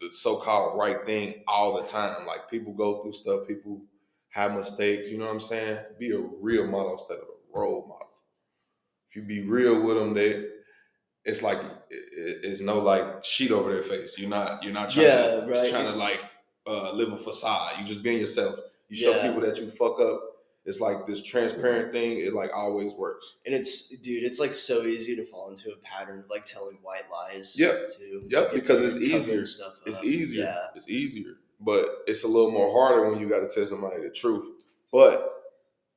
the 0.00 0.10
so-called 0.10 0.76
right 0.78 1.06
thing 1.06 1.44
all 1.46 1.76
the 1.76 1.84
time. 1.84 2.26
Like 2.26 2.50
people 2.50 2.72
go 2.72 3.00
through 3.02 3.12
stuff, 3.12 3.46
people 3.46 3.82
have 4.30 4.52
mistakes. 4.52 5.08
You 5.10 5.18
know 5.18 5.26
what 5.26 5.34
I'm 5.34 5.40
saying? 5.40 5.78
Be 6.00 6.10
a 6.10 6.18
real 6.18 6.66
model 6.66 6.92
instead 6.94 7.18
of 7.18 7.22
a 7.24 7.58
role 7.58 7.86
model. 7.86 8.08
If 9.08 9.14
you 9.16 9.22
be 9.22 9.42
real 9.42 9.80
with 9.80 9.96
them, 9.96 10.14
that 10.14 10.50
it's 11.24 11.42
like 11.42 11.58
it, 11.58 11.64
it- 11.90 12.40
it's 12.44 12.60
no 12.60 12.80
like 12.80 13.24
sheet 13.24 13.52
over 13.52 13.72
their 13.72 13.82
face. 13.82 14.18
You're 14.18 14.28
not 14.28 14.64
you're 14.64 14.72
not 14.72 14.90
trying 14.90 15.06
Yeah, 15.06 15.40
to 15.40 15.46
right. 15.46 15.70
trying 15.70 15.84
to 15.86 15.92
like 15.92 16.18
uh, 16.66 16.92
live 16.94 17.12
a 17.12 17.16
facade. 17.16 17.74
You 17.78 17.84
just 17.86 18.02
being 18.02 18.18
yourself. 18.18 18.56
You 18.88 18.96
show 18.96 19.12
Yeah. 19.14 19.22
people 19.28 19.40
that 19.42 19.56
you 19.58 19.70
fuck 19.70 20.00
up. 20.00 20.20
It's 20.64 20.80
like 20.80 21.06
this 21.06 21.22
transparent 21.22 21.90
thing. 21.92 22.18
It 22.24 22.34
like 22.34 22.50
always 22.54 22.94
works. 22.94 23.36
And 23.44 23.54
it's, 23.54 23.88
dude, 23.98 24.22
it's 24.22 24.38
like 24.38 24.54
so 24.54 24.82
easy 24.84 25.16
to 25.16 25.24
fall 25.24 25.48
into 25.50 25.70
a 25.72 25.76
pattern 25.76 26.20
of 26.20 26.30
like 26.30 26.44
telling 26.44 26.78
white 26.82 27.10
lies. 27.10 27.58
Yep. 27.58 27.88
Too. 27.98 28.22
Yep, 28.28 28.52
because 28.52 28.84
it's 28.84 28.96
easier. 29.02 29.44
Stuff 29.44 29.80
It's 29.86 29.98
up. 29.98 30.04
easier. 30.04 30.44
Yeah. 30.44 30.66
It's 30.76 30.88
easier. 30.88 31.38
But 31.60 31.86
it's 32.06 32.22
a 32.24 32.28
little 32.28 32.50
more 32.52 32.72
harder 32.72 33.08
when 33.10 33.18
you 33.18 33.28
got 33.28 33.40
to 33.40 33.48
tell 33.48 33.66
somebody 33.66 34.02
the 34.02 34.10
truth. 34.10 34.62
But 34.92 35.28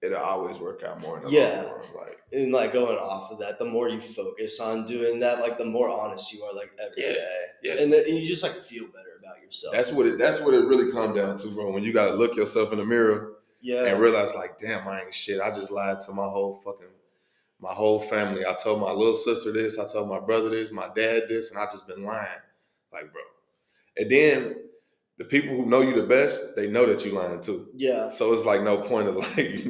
it'll 0.01 0.17
always 0.17 0.59
work 0.59 0.83
out 0.83 0.99
more 0.99 1.17
in 1.19 1.25
the 1.25 1.31
Yeah. 1.31 1.61
long 1.63 1.71
run. 1.73 2.07
Like 2.07 2.21
and 2.33 2.51
like 2.51 2.73
going 2.73 2.97
off 2.97 3.31
of 3.31 3.39
that, 3.39 3.59
the 3.59 3.65
more 3.65 3.87
you 3.87 4.01
focus 4.01 4.59
on 4.59 4.85
doing 4.85 5.19
that, 5.19 5.39
like 5.41 5.57
the 5.59 5.65
more 5.65 5.89
honest 5.89 6.33
you 6.33 6.43
are, 6.43 6.53
like 6.55 6.71
every 6.83 7.03
Yeah, 7.03 7.13
day, 7.13 7.41
yeah. 7.63 7.73
and 7.81 7.93
then 7.93 8.03
you 8.07 8.25
just 8.25 8.41
like 8.43 8.53
feel 8.61 8.85
better 8.87 9.19
about 9.21 9.41
yourself. 9.41 9.73
that's 9.73 9.91
what 9.93 10.05
it 10.07 10.17
that's 10.17 10.41
what 10.41 10.53
it 10.55 10.65
really 10.65 10.91
comes 10.91 11.15
down 11.15 11.37
to, 11.37 11.47
bro. 11.49 11.71
When 11.71 11.83
you 11.83 11.93
gotta 11.93 12.15
look 12.15 12.35
yourself 12.35 12.71
in 12.71 12.79
the 12.79 12.85
mirror 12.85 13.34
yeah, 13.65 13.85
and 13.85 13.99
realize 13.99 14.35
like, 14.35 14.57
damn, 14.57 14.87
I 14.87 15.01
ain't 15.01 15.13
shit. 15.13 15.41
I 15.41 15.49
just 15.49 15.71
lied 15.71 15.99
to 16.01 16.11
my 16.11 16.23
whole 16.23 16.61
fucking 16.63 16.87
my 17.59 17.71
whole 17.73 17.99
family. 17.99 18.43
I 18.45 18.53
told 18.53 18.79
my 18.81 18.91
little 18.91 19.15
sister 19.15 19.51
this, 19.51 19.79
I 19.79 19.87
told 19.91 20.07
my 20.09 20.19
brother 20.19 20.49
this, 20.49 20.71
my 20.71 20.87
dad 20.95 21.23
this, 21.27 21.51
and 21.51 21.59
I 21.59 21.65
just 21.65 21.87
been 21.87 22.03
lying. 22.05 22.41
Like, 22.93 23.11
bro. 23.11 23.21
And 23.97 24.11
then 24.11 24.55
the 25.17 25.25
people 25.25 25.55
who 25.55 25.65
know 25.65 25.81
you 25.81 25.93
the 25.93 26.05
best, 26.07 26.55
they 26.55 26.67
know 26.67 26.85
that 26.85 27.05
you 27.05 27.13
lying 27.13 27.41
too. 27.41 27.69
yeah, 27.75 28.09
So 28.09 28.33
it's 28.33 28.45
like 28.45 28.61
no 28.61 28.77
point 28.77 29.07
of 29.07 29.15
like, 29.37 29.65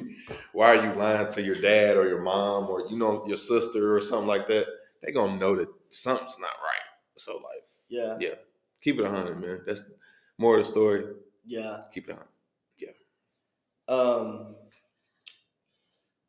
why 0.52 0.76
are 0.76 0.86
you 0.88 0.94
lying 0.94 1.28
to 1.30 1.42
your 1.42 1.56
dad 1.56 1.96
or 1.98 2.08
your 2.08 2.22
mom 2.22 2.70
or 2.70 2.88
you 2.90 2.98
know 2.98 3.24
your 3.28 3.38
sister 3.38 3.96
or 3.96 4.02
something 4.02 4.28
like 4.28 4.48
that? 4.48 4.66
They 5.04 5.12
gonna 5.12 5.38
know 5.38 5.56
that 5.56 5.70
something's 5.90 6.40
not 6.40 6.48
right. 6.48 6.86
So 7.18 7.36
like, 7.36 7.64
yeah, 7.88 8.18
yeah, 8.20 8.36
keep 8.82 8.98
it 9.00 9.06
a 9.06 9.10
hundred, 9.10 9.40
man. 9.40 9.62
That's 9.66 9.88
more 10.40 10.58
of 10.58 10.62
the 10.62 10.66
story. 10.66 11.04
yeah. 11.46 11.82
Keep 11.94 12.10
it 12.10 12.14
a 12.14 12.16
hundred. 12.16 12.30
Um, 13.88 14.56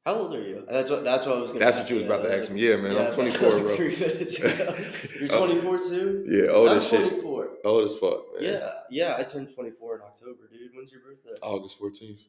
how 0.04 0.14
old 0.14 0.34
are 0.34 0.40
you? 0.42 0.64
That's 0.70 0.88
what. 0.88 1.02
That's 1.02 1.26
what 1.26 1.36
I 1.36 1.40
was. 1.40 1.50
Gonna 1.52 1.64
That's 1.64 1.78
what 1.78 1.90
you 1.90 1.96
was 1.96 2.04
about 2.04 2.22
to 2.22 2.32
ask 2.32 2.50
me. 2.50 2.60
Yeah, 2.60 2.76
man. 2.76 2.92
Yeah, 2.94 3.06
I'm 3.06 3.12
24, 3.12 3.48
like 3.50 3.62
bro. 3.62 3.76
Three 3.76 3.96
minutes 3.96 4.40
ago. 4.40 4.76
You're 5.20 5.28
24 5.28 5.78
too. 5.78 6.24
Yeah, 6.26 6.52
old 6.52 6.68
as 6.68 6.88
shit. 6.88 7.08
24. 7.08 7.48
Old 7.64 7.84
as 7.84 7.98
fuck, 7.98 8.20
man. 8.34 8.44
Yeah, 8.52 8.70
yeah. 8.88 9.16
I 9.18 9.24
turned 9.24 9.52
24 9.52 9.96
in 9.96 10.02
October, 10.02 10.48
dude. 10.48 10.70
When's 10.76 10.92
your 10.92 11.00
birthday? 11.00 11.30
August 11.42 11.80
14th. 11.80 12.20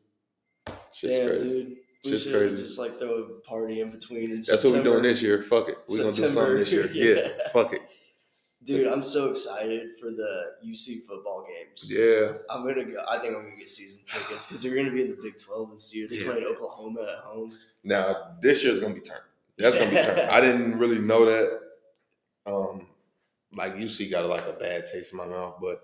Shit's 0.91 1.19
Damn, 1.19 1.27
crazy. 1.27 1.63
dude. 1.63 1.77
We 2.03 2.09
Shit's 2.09 2.31
crazy. 2.31 2.61
Just 2.63 2.79
like 2.79 2.99
throw 2.99 3.11
a 3.23 3.39
party 3.41 3.81
in 3.81 3.91
between. 3.91 4.31
And 4.31 4.41
That's 4.41 4.63
what 4.63 4.73
we're 4.73 4.83
doing 4.83 5.03
this 5.03 5.21
year. 5.21 5.43
Fuck 5.43 5.69
it. 5.69 5.77
We're 5.87 5.97
gonna 5.99 6.13
do 6.13 6.27
something 6.27 6.55
this 6.55 6.71
year. 6.71 6.87
Yeah. 6.93 7.13
Yeah. 7.15 7.29
Fuck 7.53 7.73
it. 7.73 7.81
Dude, 8.67 8.87
I'm 8.87 9.01
so 9.01 9.29
excited 9.31 9.95
for 9.97 10.11
the 10.11 10.55
UC 10.65 11.05
football 11.07 11.47
games. 11.47 11.89
Yeah. 11.91 12.33
I'm 12.49 12.67
gonna 12.67 12.83
go. 12.83 13.01
I 13.09 13.17
think 13.19 13.33
I'm 13.35 13.43
gonna 13.45 13.55
get 13.55 13.69
season 13.69 14.03
tickets 14.05 14.45
because 14.45 14.61
they're 14.61 14.75
gonna 14.75 14.91
be 14.93 15.03
in 15.03 15.09
the 15.09 15.17
Big 15.23 15.37
12 15.37 15.71
this 15.71 15.95
year. 15.95 16.05
They're 16.09 16.19
Yeah. 16.19 16.31
playing 16.33 16.45
Oklahoma 16.47 17.01
at 17.17 17.23
home. 17.23 17.57
Now 17.85 18.35
this 18.41 18.65
year's 18.65 18.81
gonna 18.81 18.93
be 18.93 18.99
turned. 18.99 19.21
That's 19.57 19.77
gonna 19.77 19.89
be 19.89 20.01
turned. 20.01 20.19
I 20.29 20.41
didn't 20.41 20.77
really 20.79 20.99
know 20.99 21.25
that. 21.25 21.61
Um, 22.45 22.89
like 23.53 23.75
UC 23.75 24.09
got 24.11 24.25
like 24.25 24.45
a 24.47 24.53
bad 24.53 24.85
taste 24.85 25.13
in 25.13 25.17
my 25.17 25.25
mouth, 25.27 25.55
but 25.61 25.77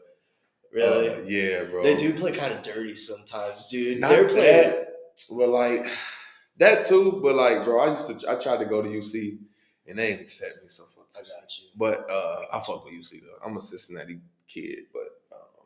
Really? 0.72 1.10
uh, 1.10 1.20
yeah, 1.26 1.64
bro. 1.64 1.84
They 1.84 1.96
do 1.96 2.14
play 2.14 2.34
kind 2.34 2.54
of 2.54 2.62
dirty 2.64 2.96
sometimes, 2.96 3.68
dude. 3.70 4.00
Not 4.00 4.10
They're 4.10 4.28
playing. 4.28 4.70
that, 4.72 4.96
but 5.30 5.48
like 5.50 5.86
that 6.58 6.86
too. 6.86 7.22
But 7.24 7.36
like, 7.36 7.64
bro, 7.64 7.80
I 7.80 7.92
used 7.92 8.20
to. 8.20 8.30
I 8.30 8.36
tried 8.36 8.60
to 8.60 8.66
go 8.66 8.82
to 8.82 8.90
UC, 8.90 9.40
and 9.88 9.98
they 9.98 10.10
ain't 10.12 10.22
accept 10.22 10.62
me. 10.62 10.68
So 10.68 10.84
fuck 10.84 11.03
I 11.38 11.42
got 11.42 11.58
you. 11.60 11.66
But 11.78 12.10
uh, 12.12 12.46
I 12.54 12.60
fuck 12.60 12.86
with 12.86 12.94
UC 12.94 13.22
though. 13.22 13.48
I'm 13.50 13.58
a 13.58 13.62
Cincinnati 13.62 14.20
kid, 14.48 14.86
but 14.94 15.08
um, 15.32 15.66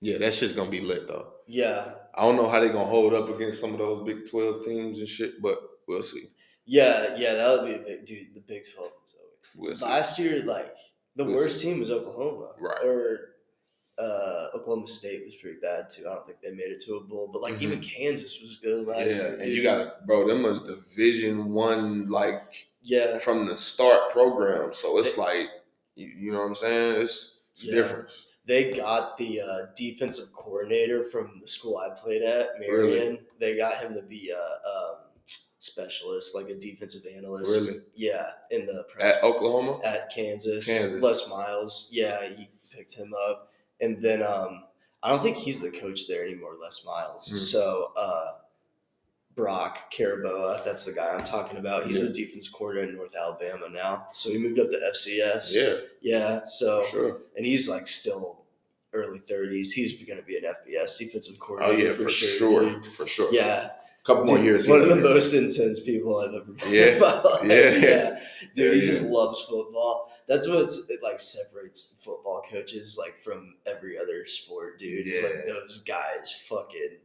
yeah, 0.00 0.18
that 0.18 0.34
shit's 0.34 0.52
gonna 0.52 0.70
be 0.70 0.80
lit 0.80 1.06
though. 1.08 1.32
Yeah, 1.46 1.94
I 2.14 2.22
don't 2.22 2.36
know 2.36 2.48
how 2.48 2.60
they 2.60 2.68
gonna 2.68 2.84
hold 2.84 3.14
up 3.14 3.28
against 3.28 3.60
some 3.60 3.72
of 3.72 3.78
those 3.78 4.04
Big 4.06 4.28
Twelve 4.30 4.64
teams 4.64 4.98
and 5.00 5.08
shit, 5.08 5.40
but 5.42 5.58
we'll 5.88 6.02
see. 6.02 6.24
yeah, 6.66 7.16
yeah. 7.16 7.34
That 7.34 7.50
would 7.62 7.66
be 7.68 7.74
a 7.74 7.78
big 7.84 8.06
dude. 8.06 8.34
The 8.34 8.40
Big 8.40 8.62
12 8.74 8.90
was 9.02 9.16
always. 9.56 9.80
We'll. 9.80 9.90
Last 9.90 10.18
year, 10.18 10.44
like 10.44 10.74
the 11.16 11.24
We'll 11.24 11.34
worst 11.36 11.60
see. 11.60 11.70
team 11.70 11.80
was 11.80 11.90
Oklahoma, 11.90 12.52
Right. 12.60 12.84
Or 12.84 13.31
uh, 13.98 14.48
Oklahoma 14.54 14.86
State 14.86 15.24
was 15.24 15.34
pretty 15.36 15.58
bad 15.60 15.88
too. 15.90 16.04
I 16.08 16.14
don't 16.14 16.26
think 16.26 16.40
they 16.40 16.50
made 16.52 16.70
it 16.72 16.80
to 16.86 16.94
a 16.96 17.00
bowl, 17.00 17.28
but 17.32 17.42
like 17.42 17.60
even 17.60 17.80
Kansas 17.80 18.40
was 18.40 18.56
good 18.56 18.86
last 18.86 19.00
Mm-hmm. 19.00 19.10
Yeah, 19.20 19.28
year. 19.28 19.38
and 19.40 19.52
you 19.52 19.62
got 19.62 20.06
bro, 20.06 20.26
them 20.26 20.42
was 20.42 20.60
Division 20.62 21.50
One 21.52 22.08
like 22.08 22.42
yeah, 22.82 23.18
from 23.18 23.46
the 23.46 23.54
start 23.54 24.10
program. 24.10 24.72
So 24.72 24.98
it's 24.98 25.18
like 25.18 25.48
you, 25.94 26.06
you 26.08 26.32
know 26.32 26.38
what 26.38 26.46
I'm 26.46 26.54
saying? 26.54 27.02
It's 27.02 27.40
it's 27.52 27.64
Yeah. 27.64 27.72
a 27.72 27.76
difference. 27.76 28.26
they 28.46 28.72
got 28.74 29.16
the 29.18 29.40
uh, 29.40 29.66
defensive 29.76 30.32
coordinator 30.34 31.04
from 31.04 31.38
the 31.40 31.46
school 31.46 31.76
I 31.76 31.90
played 31.90 32.22
at, 32.22 32.58
Marion. 32.58 33.18
They 33.38 33.56
got 33.56 33.76
him 33.76 33.94
to 33.94 34.02
be 34.02 34.30
a 34.30 34.38
um, 34.40 34.96
specialist, 35.58 36.34
like 36.34 36.48
a 36.48 36.54
defensive 36.54 37.02
analyst. 37.14 37.68
Really? 37.68 37.80
Yeah, 37.94 38.26
in 38.50 38.66
the 38.66 38.84
press 38.88 39.16
At 39.16 39.22
Oklahoma? 39.22 39.78
at 39.84 40.10
Kansas. 40.12 40.66
Kansas. 40.66 41.02
Les 41.02 41.28
Miles. 41.30 41.88
Yeah, 41.92 42.26
he 42.28 42.48
picked 42.74 42.94
him 42.96 43.12
up. 43.28 43.51
And 43.82 44.00
then 44.02 44.22
um, 44.22 44.64
I 45.02 45.10
don't 45.10 45.20
think 45.22 45.36
he's 45.36 45.60
the 45.60 45.70
coach 45.76 46.06
there 46.08 46.24
anymore, 46.24 46.54
Les 46.58 46.86
Miles. 46.86 47.28
Hmm. 47.28 47.36
So 47.36 47.92
uh, 47.96 48.30
Brock 49.34 49.90
Caraboa, 49.90 50.62
that's 50.64 50.84
the 50.84 50.92
guy 50.92 51.08
I'm 51.08 51.24
talking 51.24 51.58
about. 51.58 51.86
He's 51.86 51.96
Yeah. 52.00 52.08
the 52.08 52.12
defense 52.12 52.48
coordinator 52.48 52.90
in 52.90 52.96
North 52.96 53.16
Alabama 53.16 53.68
now. 53.70 54.06
So 54.12 54.30
he 54.30 54.38
moved 54.38 54.58
up 54.60 54.70
to 54.70 54.76
FCS. 54.94 55.52
Yeah, 55.52 55.76
Yeah. 56.00 56.44
So 56.44 56.82
sure. 56.82 57.18
and 57.36 57.44
he's 57.46 57.68
like 57.68 57.86
still 57.86 58.38
early 58.92 59.20
30s. 59.20 59.72
He's 59.72 60.00
going 60.06 60.18
to 60.20 60.24
be 60.24 60.36
an 60.36 60.44
FBS 60.44 60.98
defensive 60.98 61.38
coordinator. 61.40 61.92
Oh 61.92 61.92
yeah, 61.92 61.94
for, 61.94 62.08
sure. 62.10 62.60
dude. 62.70 62.86
For 62.86 63.06
sure. 63.06 63.32
Yeah, 63.32 63.70
A 63.70 64.04
couple 64.04 64.24
more 64.26 64.36
Dude, 64.36 64.44
years. 64.44 64.68
One 64.68 64.82
of 64.82 64.88
the 64.88 64.96
most 64.96 65.32
intense 65.32 65.80
people 65.80 66.18
I've 66.20 66.34
ever 66.34 66.52
met. 66.52 66.68
Yeah. 66.70 66.84
in 66.88 67.00
my 67.00 67.06
life. 67.22 67.40
Yeah. 67.44 67.70
yeah. 67.88 68.20
Dude, 68.54 68.74
he 68.74 68.80
Yeah, 68.80 68.86
just 68.86 69.04
loves 69.04 69.40
football. 69.44 70.11
That's 70.28 70.48
what 70.48 70.58
it 70.60 71.02
like 71.02 71.18
separates 71.20 72.00
football 72.04 72.42
coaches 72.48 72.96
like 72.98 73.18
from 73.20 73.54
every 73.66 73.98
other 73.98 74.24
sport, 74.26 74.78
dude. 74.78 75.06
It's 75.06 75.22
like 75.22 75.44
those 75.46 75.82
guys 75.82 76.32
fucking 76.48 76.98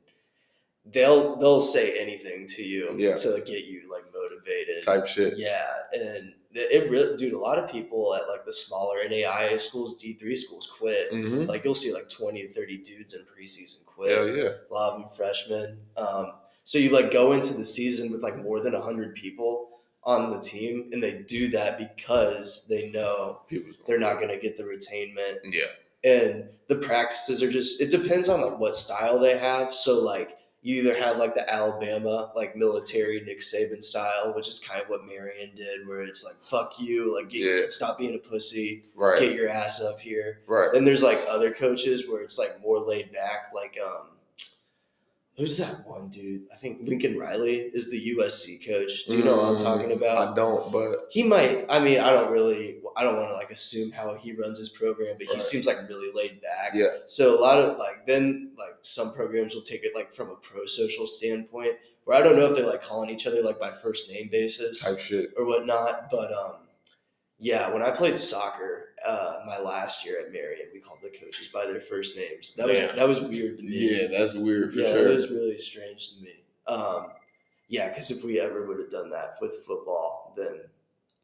they'll 0.86 1.36
they'll 1.38 1.62
say 1.62 2.00
anything 2.00 2.48
to 2.48 2.64
you 2.64 2.94
Yeah. 2.98 3.16
to 3.16 3.42
get 3.46 3.66
you 3.66 3.92
like 3.92 4.06
motivated. 4.14 4.84
type 4.84 5.08
shit. 5.08 5.38
Yeah, 5.38 5.66
and 5.94 6.34
it 6.54 6.90
really, 6.90 7.18
dude. 7.18 7.34
A 7.34 7.40
lot 7.40 7.58
of 7.58 7.70
people 7.70 8.16
at 8.16 8.28
like 8.28 8.46
the 8.46 8.54
smaller 8.54 8.98
NAIA 9.08 9.60
schools, 9.60 10.02
D 10.02 10.14
three 10.14 10.36
schools 10.36 10.72
quit. 10.80 11.12
Mm-hmm. 11.12 11.46
Like 11.50 11.64
you'll 11.64 11.76
see 11.76 11.94
like 11.94 12.10
twenty 12.10 12.44
to 12.44 12.50
thirty 12.50 12.78
dudes 12.78 13.14
in 13.14 13.22
preseason 13.22 13.86
quit. 13.86 14.16
Hell 14.16 14.28
yeah. 14.28 14.50
A 14.70 14.74
lot 14.74 14.94
of 14.94 15.02
them 15.02 15.10
freshmen. 15.10 15.78
Um, 15.98 16.34
so 16.64 16.78
you 16.78 16.90
like 16.90 17.12
go 17.12 17.34
into 17.34 17.54
the 17.54 17.66
season 17.66 18.12
with 18.12 18.24
like 18.24 18.38
more 18.42 18.60
than 18.62 18.74
hundred 18.74 19.16
people 19.16 19.77
on 20.08 20.32
the 20.32 20.40
team, 20.40 20.90
and 20.94 21.04
they 21.04 21.20
do 21.28 21.50
that 21.50 21.78
because 21.78 22.66
they 22.68 22.90
know 22.90 23.42
they're 23.86 24.00
not 24.00 24.16
going 24.16 24.30
to 24.30 24.40
get 24.40 24.56
the 24.58 24.64
retainment 24.64 25.38
Yeah. 25.44 25.66
and 26.10 26.46
the 26.68 26.78
practices 26.78 27.44
are 27.44 27.52
just 27.52 27.82
it 27.82 27.92
depends 27.92 28.30
on 28.30 28.42
like 28.42 28.58
what 28.58 28.76
style 28.76 29.20
they 29.20 29.38
have 29.38 29.74
so 29.76 30.00
like 30.04 30.38
you 30.62 30.76
either 30.82 30.98
have 30.98 31.18
like 31.18 31.34
the 31.36 31.46
alabama 31.54 32.32
like 32.36 32.56
military 32.56 33.22
nick 33.22 33.40
saban 33.42 33.82
style 33.84 34.34
which 34.36 34.48
is 34.48 34.60
kind 34.60 34.82
of 34.82 34.88
what 34.90 35.06
marion 35.06 35.52
did 35.56 35.86
where 35.88 36.02
it's 36.04 36.24
like 36.26 36.36
fuck 36.36 36.80
you 36.80 37.14
like 37.16 37.30
get, 37.30 37.42
Yeah. 37.42 37.66
stop 37.70 37.98
being 37.98 38.16
a 38.16 38.18
pussy 38.18 38.84
Right. 38.96 39.20
get 39.20 39.34
your 39.36 39.50
ass 39.50 39.82
up 39.82 40.00
here 40.00 40.40
right. 40.48 40.70
then 40.74 40.84
there's 40.86 41.04
like 41.04 41.20
other 41.30 41.52
coaches 41.52 42.08
where 42.10 42.22
it's 42.22 42.38
like 42.40 42.62
more 42.62 42.80
laid 42.80 43.12
back 43.12 43.52
like 43.54 43.78
um 43.86 44.08
who's 45.38 45.58
that 45.58 45.86
one 45.88 46.08
dude 46.10 46.42
i 46.52 46.56
think 46.56 46.80
lincoln 46.82 47.18
riley 47.18 47.70
is 47.74 47.92
the 47.92 48.16
usc 48.16 48.46
coach 48.68 49.06
do 49.06 49.18
you 49.18 49.24
know 49.24 49.38
what 49.38 49.50
i'm 49.52 49.58
talking 49.58 49.90
Mm, 49.90 49.98
about 49.98 50.18
I 50.30 50.36
don't, 50.36 50.72
but 50.72 51.08
he 51.12 51.24
might 51.24 51.66
i 51.70 51.80
mean 51.80 52.00
i 52.00 52.10
don't 52.10 52.32
really 52.32 52.78
i 52.96 53.04
don't 53.04 53.16
want 53.16 53.30
to 53.30 53.36
like 53.36 53.52
assume 53.52 53.92
how 53.92 54.16
he 54.16 54.34
runs 54.34 54.58
his 54.58 54.70
program 54.70 55.16
but 55.18 55.28
he 55.28 55.34
Right. 55.34 55.42
seems 55.42 55.66
like 55.68 55.78
really 55.88 56.12
laid 56.14 56.42
back 56.42 56.72
yeah. 56.74 56.88
so 57.06 57.40
a 57.40 57.42
lot 57.42 57.60
of 57.60 57.78
like 57.78 58.06
then 58.08 58.52
like 58.58 58.76
some 58.82 59.14
programs 59.14 59.54
will 59.56 59.62
take 59.62 59.84
it 59.84 59.94
like 59.96 60.12
from 60.12 60.30
a 60.30 60.36
pro 60.36 60.66
social 60.66 61.08
standpoint 61.08 61.74
where 62.06 62.18
i 62.18 62.22
don't 62.24 62.36
know 62.36 62.48
if 62.48 62.56
they're 62.56 62.66
like 62.66 62.84
calling 62.84 63.10
each 63.10 63.28
other 63.28 63.42
like 63.44 63.60
by 63.60 63.72
first 63.72 64.10
name 64.10 64.30
basis 64.32 64.84
Type 64.84 65.00
shit. 65.00 65.30
or 65.38 65.46
whatnot 65.46 66.10
but 66.10 66.32
um 66.34 66.54
yeah 67.40 67.70
when 67.72 67.82
i 67.84 67.92
played 67.92 68.18
soccer 68.18 68.90
uh 69.06 69.38
my 69.46 69.60
last 69.60 70.04
year 70.06 70.20
at 70.26 70.32
marion 70.32 70.68
we 70.74 70.80
called 70.80 71.00
the 71.04 71.10
coaches 71.10 71.48
by 71.50 71.66
their 71.66 71.80
first 71.80 72.18
names 72.18 72.56
that 72.56 72.68
was 72.68 72.80
Yeah. 72.80 72.92
that 72.94 73.08
was 73.08 73.22
weird 73.22 73.58
to 73.58 73.64
me 73.64 73.70
Yeah, 74.02 74.08
that's 74.18 74.34
weird 74.34 74.74
for 74.74 74.80
yeah, 74.80 74.92
sure. 74.92 75.08
it 75.12 75.16
was 75.16 75.30
really 75.30 75.58
strange 75.58 76.16
to 76.16 76.24
me. 76.24 76.32
Um, 76.68 77.08
yeah, 77.70 77.90
because 77.90 78.10
if 78.12 78.24
we 78.24 78.40
ever 78.40 78.66
would 78.66 78.80
have 78.80 78.90
done 78.90 79.10
that 79.12 79.36
with 79.42 79.54
football, 79.66 80.34
then. 80.38 80.62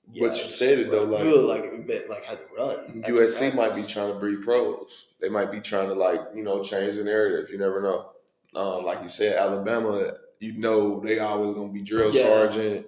But 0.08 0.36
you 0.38 0.52
said 0.52 0.80
it, 0.80 0.92
though, 0.92 1.04
like- 1.06 1.24
would 1.24 1.46
like 1.46 1.88
bit 1.88 2.10
like 2.10 2.24
had 2.26 2.40
to 2.40 2.56
run. 2.58 3.02
USC 3.08 3.54
might 3.56 3.74
be 3.74 3.84
trying 3.84 4.14
to 4.14 4.20
breed 4.20 4.42
pros. 4.42 5.08
They 5.22 5.30
might 5.30 5.52
be 5.52 5.60
trying 5.62 5.88
to 5.88 5.94
like 5.96 6.20
you 6.36 6.44
know 6.44 6.62
change 6.62 6.96
the 6.98 7.04
narrative. 7.06 7.50
You 7.50 7.58
never 7.58 7.82
know. 7.82 8.10
Um, 8.56 8.84
like 8.86 9.02
you 9.02 9.10
said, 9.10 9.36
Alabama, 9.38 10.12
you 10.40 10.54
know 10.58 11.00
they 11.00 11.20
always 11.20 11.54
gonna 11.56 11.72
be 11.72 11.82
drill 11.82 12.14
Yeah. 12.14 12.24
sergeant, 12.24 12.88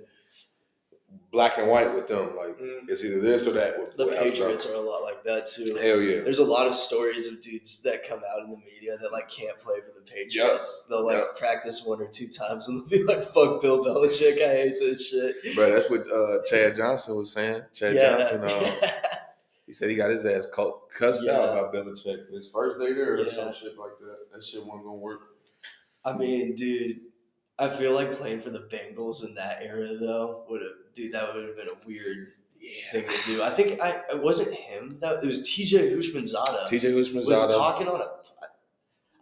black 1.36 1.58
and 1.58 1.68
white 1.70 1.94
with 1.94 2.08
them. 2.08 2.36
Like 2.38 2.58
Mm. 2.58 2.88
it's 2.88 3.04
either 3.04 3.20
this 3.20 3.46
or 3.48 3.52
that. 3.52 3.78
With, 3.78 3.98
The. 3.98 4.06
Patriots 4.08 4.66
are 4.68 4.74
a 4.76 4.80
lot 4.80 5.04
like 5.04 5.22
that 5.26 5.46
too. 5.48 5.76
Hell 5.76 6.00
yeah. 6.02 6.22
There's 6.22 6.40
a 6.40 6.46
lot 6.46 6.66
of 6.68 6.76
stories 6.76 7.28
of 7.28 7.42
dudes 7.42 7.82
that 7.84 8.08
come 8.08 8.22
out 8.32 8.44
in 8.46 8.52
the 8.52 8.58
media 8.58 8.98
that 9.02 9.12
like 9.12 9.28
can't 9.30 9.58
play 9.60 9.76
for 9.82 9.92
the 10.00 10.10
Patriots. 10.10 10.88
They'll 10.90 11.06
like 11.06 11.18
Yep. 11.18 11.38
practice 11.38 11.84
one 11.86 12.02
or 12.02 12.08
two 12.08 12.28
times 12.30 12.70
and 12.70 12.82
they'll 12.82 12.88
be 13.00 13.04
like, 13.04 13.24
"Fuck 13.34 13.62
Bill 13.62 13.84
Belichick, 13.84 14.42
I 14.42 14.48
hate 14.56 14.76
this 14.80 15.10
shit." 15.10 15.56
Bro, 15.56 15.72
that's 15.74 15.90
what 15.90 16.08
uh, 16.10 16.42
Chad 16.50 16.76
Johnson 16.78 17.18
was 17.18 17.32
saying. 17.34 17.62
Chad 17.74 17.94
yeah. 17.96 18.18
Johnson, 18.18 18.42
uh, 18.46 18.88
he 19.68 19.74
said 19.74 19.90
he 19.90 19.96
got 19.98 20.10
his 20.12 20.26
ass 20.26 20.48
cussed 20.48 21.28
out 21.28 21.56
Yeah. 21.56 21.62
by 21.64 21.78
Belichick 21.78 22.30
his 22.32 22.50
first 22.50 22.80
day 22.80 22.94
there 22.94 23.16
or 23.16 23.20
Yeah. 23.24 23.30
some 23.34 23.54
shit 23.54 23.78
like 23.78 23.98
that. 24.00 24.18
That 24.32 24.42
shit 24.44 24.64
wasn't 24.66 24.86
gonna 24.86 24.96
work. 24.96 25.20
I 26.06 26.16
mean, 26.16 26.56
dude, 26.56 27.00
I 27.58 27.70
feel 27.70 27.94
like 27.94 28.12
playing 28.14 28.42
for 28.42 28.50
the 28.50 28.60
Bengals 28.72 29.26
in 29.26 29.34
that 29.36 29.60
era 29.62 29.96
though 30.00 30.44
would 30.50 30.62
have 30.62 30.72
dude 30.94 31.12
that 31.14 31.34
would 31.34 31.46
have 31.46 31.56
been 31.56 31.68
a 31.72 31.88
weird 31.88 32.28
Yeah. 32.58 32.92
thing 32.92 33.04
to 33.08 33.26
do. 33.26 33.44
I 33.44 33.50
think 33.50 33.82
I 33.82 34.02
it 34.12 34.22
wasn't 34.22 34.54
him 34.56 34.98
that 35.02 35.24
it 35.24 35.28
was 35.28 35.42
TJ 35.50 35.92
Houshmandzadeh 35.94 36.68
TJ 36.68 36.94
was 36.96 37.12
Houshmandzadeh. 37.12 37.52
talking 37.58 37.88
on 37.88 38.02
a 38.02 38.10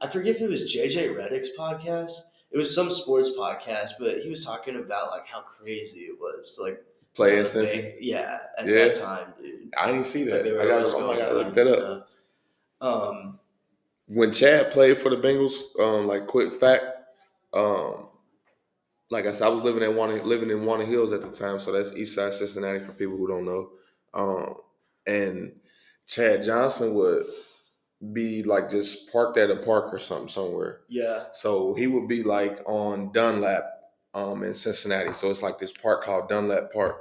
I 0.02 0.08
forget 0.08 0.36
if 0.36 0.42
it 0.42 0.50
was 0.50 0.64
JJ 0.64 1.16
Redick's 1.16 1.50
podcast. 1.58 2.12
It 2.52 2.58
was 2.58 2.74
some 2.76 2.92
sports 2.92 3.32
podcast, 3.38 3.92
but 4.00 4.20
he 4.20 4.30
was 4.30 4.44
talking 4.46 4.76
about 4.76 5.12
like 5.12 5.26
how 5.26 5.42
crazy 5.42 6.02
it 6.02 6.20
was 6.20 6.56
to 6.58 6.64
like 6.64 6.84
Play 7.16 7.40
at 7.40 7.46
Cincy. 7.46 7.94
Yeah, 8.00 8.40
at 8.58 8.66
Yeah. 8.68 8.86
that 8.86 8.96
time, 8.96 9.34
dude. 9.42 9.72
I 9.78 9.88
didn't 9.92 10.06
see 10.06 10.24
that. 10.26 10.44
were 10.46 10.62
I 10.62 10.66
got. 10.66 10.78
always 10.80 10.94
Oh 10.94 11.08
my 11.08 11.18
god, 11.18 11.34
look 11.36 11.54
that 11.54 11.68
up. 11.80 12.10
Um, 12.82 13.40
when 14.08 14.32
Chad 14.32 14.72
played 14.72 14.98
for 14.98 15.10
the 15.10 15.18
Bengals, 15.18 15.54
um, 15.80 16.06
like 16.08 16.28
quick 16.28 16.54
fact, 16.54 16.84
um, 17.54 18.03
like 19.14 19.26
I 19.28 19.32
said, 19.32 19.48
I 19.48 19.52
was 19.52 19.64
living 19.64 19.84
at 19.84 19.94
one 19.94 20.28
living 20.28 20.50
in 20.50 20.66
Walnut 20.66 20.88
Hills 20.88 21.14
at 21.14 21.22
the 21.22 21.30
time, 21.30 21.60
so 21.60 21.72
that's 21.72 21.96
East 21.96 22.16
Side 22.16 22.34
Cincinnati 22.34 22.80
for 22.80 22.92
people 22.92 23.16
who 23.16 23.28
don't 23.28 23.46
know. 23.46 23.70
Um, 24.14 24.56
and 25.08 25.60
Chad 26.08 26.44
Johnson 26.44 26.94
would 26.96 27.26
be 28.12 28.44
like 28.44 28.70
just 28.70 29.12
parked 29.12 29.38
at 29.38 29.50
a 29.50 29.56
park 29.58 29.94
or 29.94 30.00
something 30.00 30.28
somewhere. 30.28 30.82
yeah, 30.90 31.26
So 31.32 31.74
he 31.74 31.88
would 31.88 32.08
be 32.08 32.24
like 32.24 32.60
on 32.66 33.12
Dunlap 33.14 33.64
um, 34.14 34.44
in 34.44 34.54
Cincinnati. 34.54 35.14
So 35.14 35.30
it's 35.30 35.44
like 35.44 35.60
this 35.60 35.72
park 35.72 36.04
called 36.04 36.28
Dunlap 36.28 36.74
Park. 36.74 36.98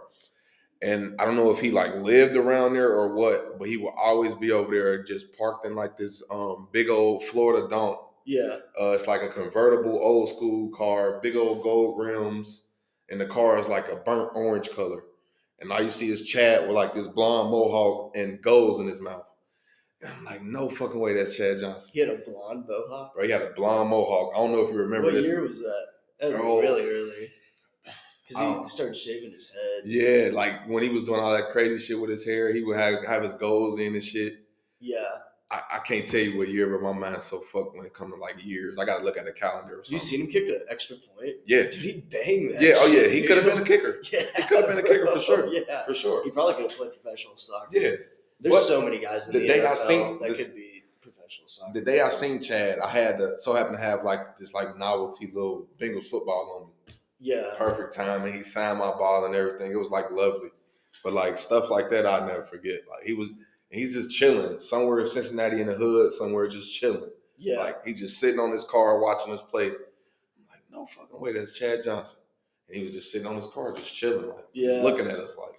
And 0.80 1.14
I 1.20 1.24
don't 1.24 1.36
know 1.36 1.50
if 1.50 1.60
he 1.60 1.70
like 1.70 1.94
lived 1.96 2.36
around 2.36 2.74
there 2.74 2.92
or 2.92 3.14
what, 3.14 3.58
but 3.58 3.68
he 3.68 3.76
would 3.76 3.94
always 3.96 4.34
be 4.34 4.52
over 4.52 4.74
there 4.74 5.02
just 5.02 5.36
parked 5.36 5.64
in 5.64 5.74
like 5.74 5.96
this 5.96 6.22
um, 6.30 6.68
big 6.72 6.88
old 6.88 7.22
Florida 7.24 7.68
Donk. 7.68 7.98
Yeah, 8.24 8.56
Uh, 8.80 8.92
it's 8.92 9.06
like 9.06 9.22
a 9.22 9.28
convertible 9.28 9.98
old 10.02 10.28
school 10.28 10.70
car, 10.70 11.20
big 11.22 11.36
old 11.36 11.62
gold 11.62 11.98
rims, 11.98 12.64
and 13.10 13.20
the 13.20 13.26
car 13.26 13.58
is 13.58 13.68
like 13.68 13.88
a 13.90 13.96
burnt 13.96 14.30
orange 14.34 14.70
color. 14.70 15.04
And 15.60 15.70
all 15.70 15.80
you 15.82 15.90
see 15.90 16.08
is 16.10 16.22
Chad 16.22 16.62
with 16.66 16.76
like 16.76 16.92
this 16.94 17.06
blonde 17.06 17.50
mohawk 17.50 18.16
and 18.16 18.40
goals 18.42 18.80
in 18.80 18.86
his 18.88 19.00
mouth. 19.00 19.24
And 20.00 20.12
I'm 20.12 20.24
like, 20.24 20.42
no 20.42 20.68
fucking 20.68 20.98
way, 21.00 21.14
that's 21.14 21.36
Chad 21.36 21.58
Johnson. 21.60 21.90
he 21.94 22.00
had 22.00 22.08
a 22.08 22.16
blonde 22.18 22.64
mohawk. 22.68 23.14
Bro, 23.14 23.24
he 23.24 23.30
had 23.30 23.42
a 23.42 23.50
blonde 23.50 23.90
mohawk. 23.90 24.32
I 24.34 24.38
don't 24.38 24.50
know 24.52 24.62
if 24.64 24.70
you 24.72 24.78
remember 24.78 25.06
what 25.06 25.14
this. 25.14 25.26
year 25.26 25.42
was 25.42 25.60
that? 25.60 25.84
That 26.20 26.30
was 26.30 26.38
really 26.40 26.88
early. 26.88 27.30
Because 27.84 28.38
he 28.38 28.44
Oh. 28.44 28.66
started 28.66 28.96
shaving 28.96 29.30
his 29.30 29.50
head. 29.50 29.82
Yeah, 29.84 30.30
like 30.32 30.66
when 30.68 30.82
he 30.82 30.88
was 30.88 31.02
doing 31.04 31.20
all 31.20 31.32
that 31.32 31.50
crazy 31.50 31.78
shit 31.78 32.00
with 32.00 32.10
his 32.10 32.24
hair, 32.24 32.52
he 32.52 32.62
would 32.64 32.76
have 32.76 33.04
have 33.06 33.22
his 33.22 33.34
goals 33.34 33.78
in 33.78 33.92
and 33.94 34.02
shit. 34.02 34.34
Yeah. 34.80 35.10
I, 35.52 35.60
I 35.74 35.78
can't 35.86 36.08
tell 36.08 36.20
you 36.20 36.38
what 36.38 36.48
year, 36.48 36.66
but 36.66 36.80
my 36.82 36.98
mind's 36.98 37.24
so 37.24 37.38
fucked 37.40 37.76
when 37.76 37.84
it 37.84 37.92
comes 37.92 38.14
to 38.14 38.20
like 38.20 38.42
years. 38.42 38.78
I 38.78 38.86
gotta 38.86 39.04
look 39.04 39.18
at 39.18 39.26
the 39.26 39.32
calendar 39.32 39.74
or 39.74 39.82
You 39.86 39.98
seen 39.98 40.22
him 40.22 40.26
kick 40.28 40.46
the 40.46 40.64
extra 40.70 40.96
point? 40.96 41.36
Yeah, 41.44 41.64
Dude, 41.64 41.74
he 41.74 41.92
banged 42.00 42.54
that. 42.54 42.62
yeah, 42.62 42.72
oh 42.76 42.86
yeah, 42.86 43.08
he 43.08 43.22
could 43.26 43.36
have 43.36 43.44
been 43.44 43.62
a 43.62 43.64
kicker 43.64 44.00
Yeah, 44.12 44.22
He 44.36 44.42
could 44.44 44.60
have 44.64 44.68
been 44.68 44.78
a 44.78 44.82
kicker 44.82 45.06
for 45.06 45.18
sure. 45.18 45.46
Yeah, 45.52 45.82
for 45.84 45.92
sure. 45.94 46.24
he 46.24 46.30
probably 46.30 46.54
could 46.54 46.70
have 46.70 46.78
played 46.78 46.92
professional 47.00 47.36
soccer. 47.36 47.68
Yeah, 47.70 47.90
there's 48.40 48.54
But 48.56 48.62
so 48.62 48.80
many 48.82 48.98
guys 48.98 49.28
in 49.28 49.34
the 49.34 49.40
the, 49.40 49.46
day 49.46 49.66
I 49.66 49.74
seen 49.74 50.18
that 50.20 50.28
this- 50.30 50.48
could 50.48 50.56
be 50.56 50.82
professional 51.02 51.48
soccer. 51.48 51.72
the 51.74 51.82
day 51.82 52.00
I 52.00 52.08
seen 52.08 52.40
Chad, 52.42 52.78
I 52.78 52.88
had 52.88 53.18
to, 53.18 53.36
so 53.38 53.52
happened 53.54 53.76
to 53.76 53.82
have 53.82 54.04
like 54.04 54.36
this 54.38 54.54
like 54.54 54.78
novelty 54.78 55.26
little 55.34 55.66
Bengals 55.78 56.06
football 56.06 56.60
on 56.62 56.68
me. 56.68 56.94
yeah, 57.20 57.52
Perfect 57.58 57.94
time, 57.94 58.24
and 58.24 58.34
he 58.34 58.42
signed 58.42 58.78
my 58.78 58.90
ball 58.92 59.26
and 59.26 59.34
everything. 59.34 59.70
It 59.70 59.76
was 59.78 59.90
like 59.90 60.10
lovely, 60.10 60.48
but 61.04 61.12
like 61.12 61.36
stuff 61.36 61.68
like 61.68 61.90
that, 61.90 62.06
I 62.06 62.26
never 62.26 62.42
forget. 62.44 62.80
Like 62.88 63.04
he 63.04 63.12
was, 63.12 63.32
he's 63.72 63.94
just 63.94 64.10
chilling 64.16 64.58
somewhere 64.58 65.00
in 65.00 65.06
Cincinnati 65.06 65.60
in 65.60 65.66
the 65.66 65.74
hood, 65.74 66.12
somewhere 66.12 66.46
just 66.48 66.72
chilling. 66.72 67.10
yeah, 67.38 67.58
Like 67.58 67.84
he's 67.84 68.00
just 68.00 68.18
sitting 68.20 68.38
on 68.40 68.50
his 68.52 68.64
car 68.64 68.98
watching 69.00 69.32
us 69.32 69.42
play. 69.42 69.66
I'm 69.66 69.72
like, 70.50 70.62
no 70.70 70.86
fucking 70.86 71.18
way, 71.20 71.32
that's 71.32 71.58
Chad 71.58 71.82
Johnson. 71.84 72.18
And 72.68 72.76
he 72.76 72.82
was 72.84 72.92
just 72.92 73.10
sitting 73.12 73.26
on 73.26 73.36
his 73.36 73.48
car, 73.48 73.72
just 73.72 73.94
chilling, 73.94 74.28
like 74.28 74.44
Yeah. 74.52 74.68
just 74.72 74.80
looking 74.82 75.06
at 75.08 75.18
us 75.18 75.36
like, 75.38 75.58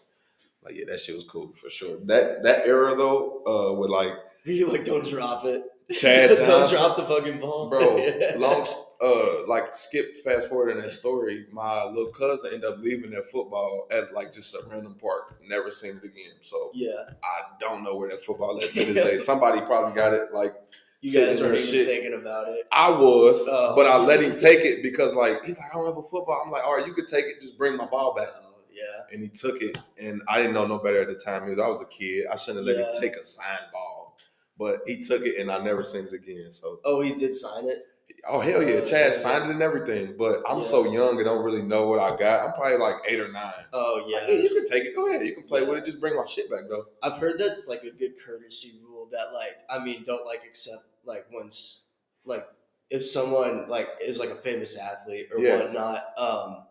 like 0.63 0.75
yeah, 0.75 0.85
that 0.87 0.99
shit 0.99 1.15
was 1.15 1.23
cool 1.25 1.51
for 1.55 1.69
sure. 1.69 1.97
That 2.05 2.43
that 2.43 2.65
era 2.65 2.95
though, 2.95 3.41
uh, 3.45 3.73
with 3.79 3.89
like 3.89 4.13
you 4.45 4.67
like 4.67 4.83
don't 4.85 5.05
drop 5.05 5.43
it. 5.45 5.63
Chad 5.91 6.29
Johnson. 6.37 6.45
don't 6.47 6.69
drop 6.71 6.95
the 6.97 7.03
fucking 7.03 7.39
ball, 7.39 7.69
bro, 7.69 7.97
long 8.37 8.65
uh 9.03 9.47
like 9.47 9.73
skip 9.73 10.17
fast 10.19 10.47
forward 10.49 10.69
in 10.71 10.77
that 10.81 10.91
story, 10.91 11.45
my 11.51 11.83
little 11.85 12.11
cousin 12.11 12.51
ended 12.53 12.69
up 12.69 12.79
leaving 12.79 13.11
that 13.11 13.25
football 13.29 13.87
at 13.91 14.13
like 14.13 14.31
just 14.31 14.55
a 14.55 14.59
random 14.71 14.95
park. 14.95 15.35
Never 15.47 15.69
seen 15.71 15.91
it 15.97 16.03
again. 16.05 16.37
So 16.41 16.71
Yeah, 16.73 16.91
I 17.23 17.39
don't 17.59 17.83
know 17.83 17.95
where 17.95 18.09
that 18.09 18.23
football 18.23 18.57
is 18.57 18.71
to 18.71 18.85
this 18.85 18.95
day. 19.09 19.17
Somebody 19.17 19.61
probably 19.61 19.93
got 19.93 20.13
it 20.13 20.33
like 20.33 20.55
you 21.01 21.11
guys 21.13 21.39
in 21.39 21.45
weren't 21.47 21.57
even 21.59 21.69
shit. 21.71 21.87
thinking 21.87 22.13
about 22.13 22.47
it. 22.47 22.65
I 22.71 22.89
was, 22.89 23.45
Oh. 23.49 23.75
but 23.75 23.85
I 23.87 23.97
let 23.97 24.23
him 24.23 24.37
take 24.37 24.59
it 24.61 24.81
because 24.81 25.13
like 25.13 25.43
he's 25.43 25.57
like, 25.57 25.67
I 25.71 25.75
don't 25.75 25.85
have 25.87 25.97
a 25.97 26.07
football. 26.07 26.41
I'm 26.45 26.49
like, 26.51 26.63
all 26.65 26.77
right, 26.77 26.87
you 26.87 26.93
could 26.93 27.07
take 27.09 27.25
it, 27.25 27.41
just 27.41 27.57
bring 27.57 27.75
my 27.75 27.85
ball 27.87 28.13
back. 28.15 28.29
Oh, 28.33 28.53
yeah, 28.73 28.83
And 29.11 29.21
he 29.21 29.27
took 29.29 29.61
it, 29.61 29.77
and 30.01 30.21
I 30.29 30.37
didn't 30.37 30.53
know 30.53 30.65
no 30.65 30.79
better 30.79 31.01
at 31.01 31.09
the 31.09 31.15
time. 31.15 31.45
Because 31.45 31.59
I 31.63 31.67
was 31.67 31.81
a 31.81 31.85
kid, 31.85 32.25
I 32.31 32.37
shouldn't 32.37 32.65
have 32.65 32.77
let 32.77 32.77
Yeah. 32.81 32.87
him 32.97 33.01
take 33.01 33.15
a 33.17 33.23
signed 33.23 33.67
ball. 33.73 34.17
But 34.57 34.79
he 34.87 34.97
took 35.01 35.23
it, 35.25 35.39
and 35.41 35.51
I 35.51 35.61
never 35.63 35.83
seen 35.83 36.05
it 36.05 36.13
again. 36.13 36.51
So, 36.51 36.79
oh, 36.85 37.01
he 37.01 37.13
did 37.13 37.35
sign 37.35 37.67
it. 37.67 37.85
Oh 38.27 38.39
hell 38.39 38.63
yeah, 38.63 38.75
Oh, 38.75 38.81
Chad 38.83 39.13
signed 39.13 39.45
it 39.45 39.49
and 39.53 39.61
everything. 39.61 40.15
But 40.17 40.39
I'm 40.49 40.57
Yeah. 40.57 40.63
so 40.63 40.91
young 40.91 41.17
and 41.17 41.25
don't 41.25 41.43
really 41.43 41.61
know 41.61 41.87
what 41.87 41.99
I 41.99 42.15
got. 42.15 42.45
I'm 42.47 42.53
probably 42.53 42.77
like 42.77 42.95
eight 43.07 43.19
or 43.19 43.31
nine. 43.31 43.51
Oh 43.73 44.03
Like, 44.05 44.11
yeah, 44.11 44.27
yeah, 44.33 44.41
you 44.41 44.49
can 44.49 44.65
take 44.65 44.83
it. 44.85 44.95
Go 44.95 45.09
ahead, 45.09 45.25
you 45.25 45.33
can 45.33 45.43
play 45.43 45.61
Yeah. 45.61 45.67
with 45.69 45.79
it. 45.79 45.85
Just 45.85 45.99
bring 45.99 46.15
my 46.15 46.25
shit 46.25 46.49
back 46.49 46.61
though. 46.69 46.85
I've 47.01 47.17
heard 47.19 47.37
that's 47.39 47.67
like 47.67 47.83
a 47.83 47.91
good 47.91 48.13
courtesy 48.23 48.79
rule 48.85 49.07
that 49.11 49.33
like 49.33 49.57
I 49.69 49.83
mean 49.83 50.03
don't 50.03 50.25
like 50.25 50.43
accept 50.45 50.83
like 51.05 51.25
once 51.31 51.87
like 52.25 52.45
if 52.89 53.05
someone 53.05 53.67
like 53.67 53.89
is 54.01 54.19
like 54.19 54.29
a 54.29 54.35
famous 54.35 54.77
athlete 54.77 55.29
or 55.33 55.39
whatnot, 55.41 56.03
um, 56.17 56.65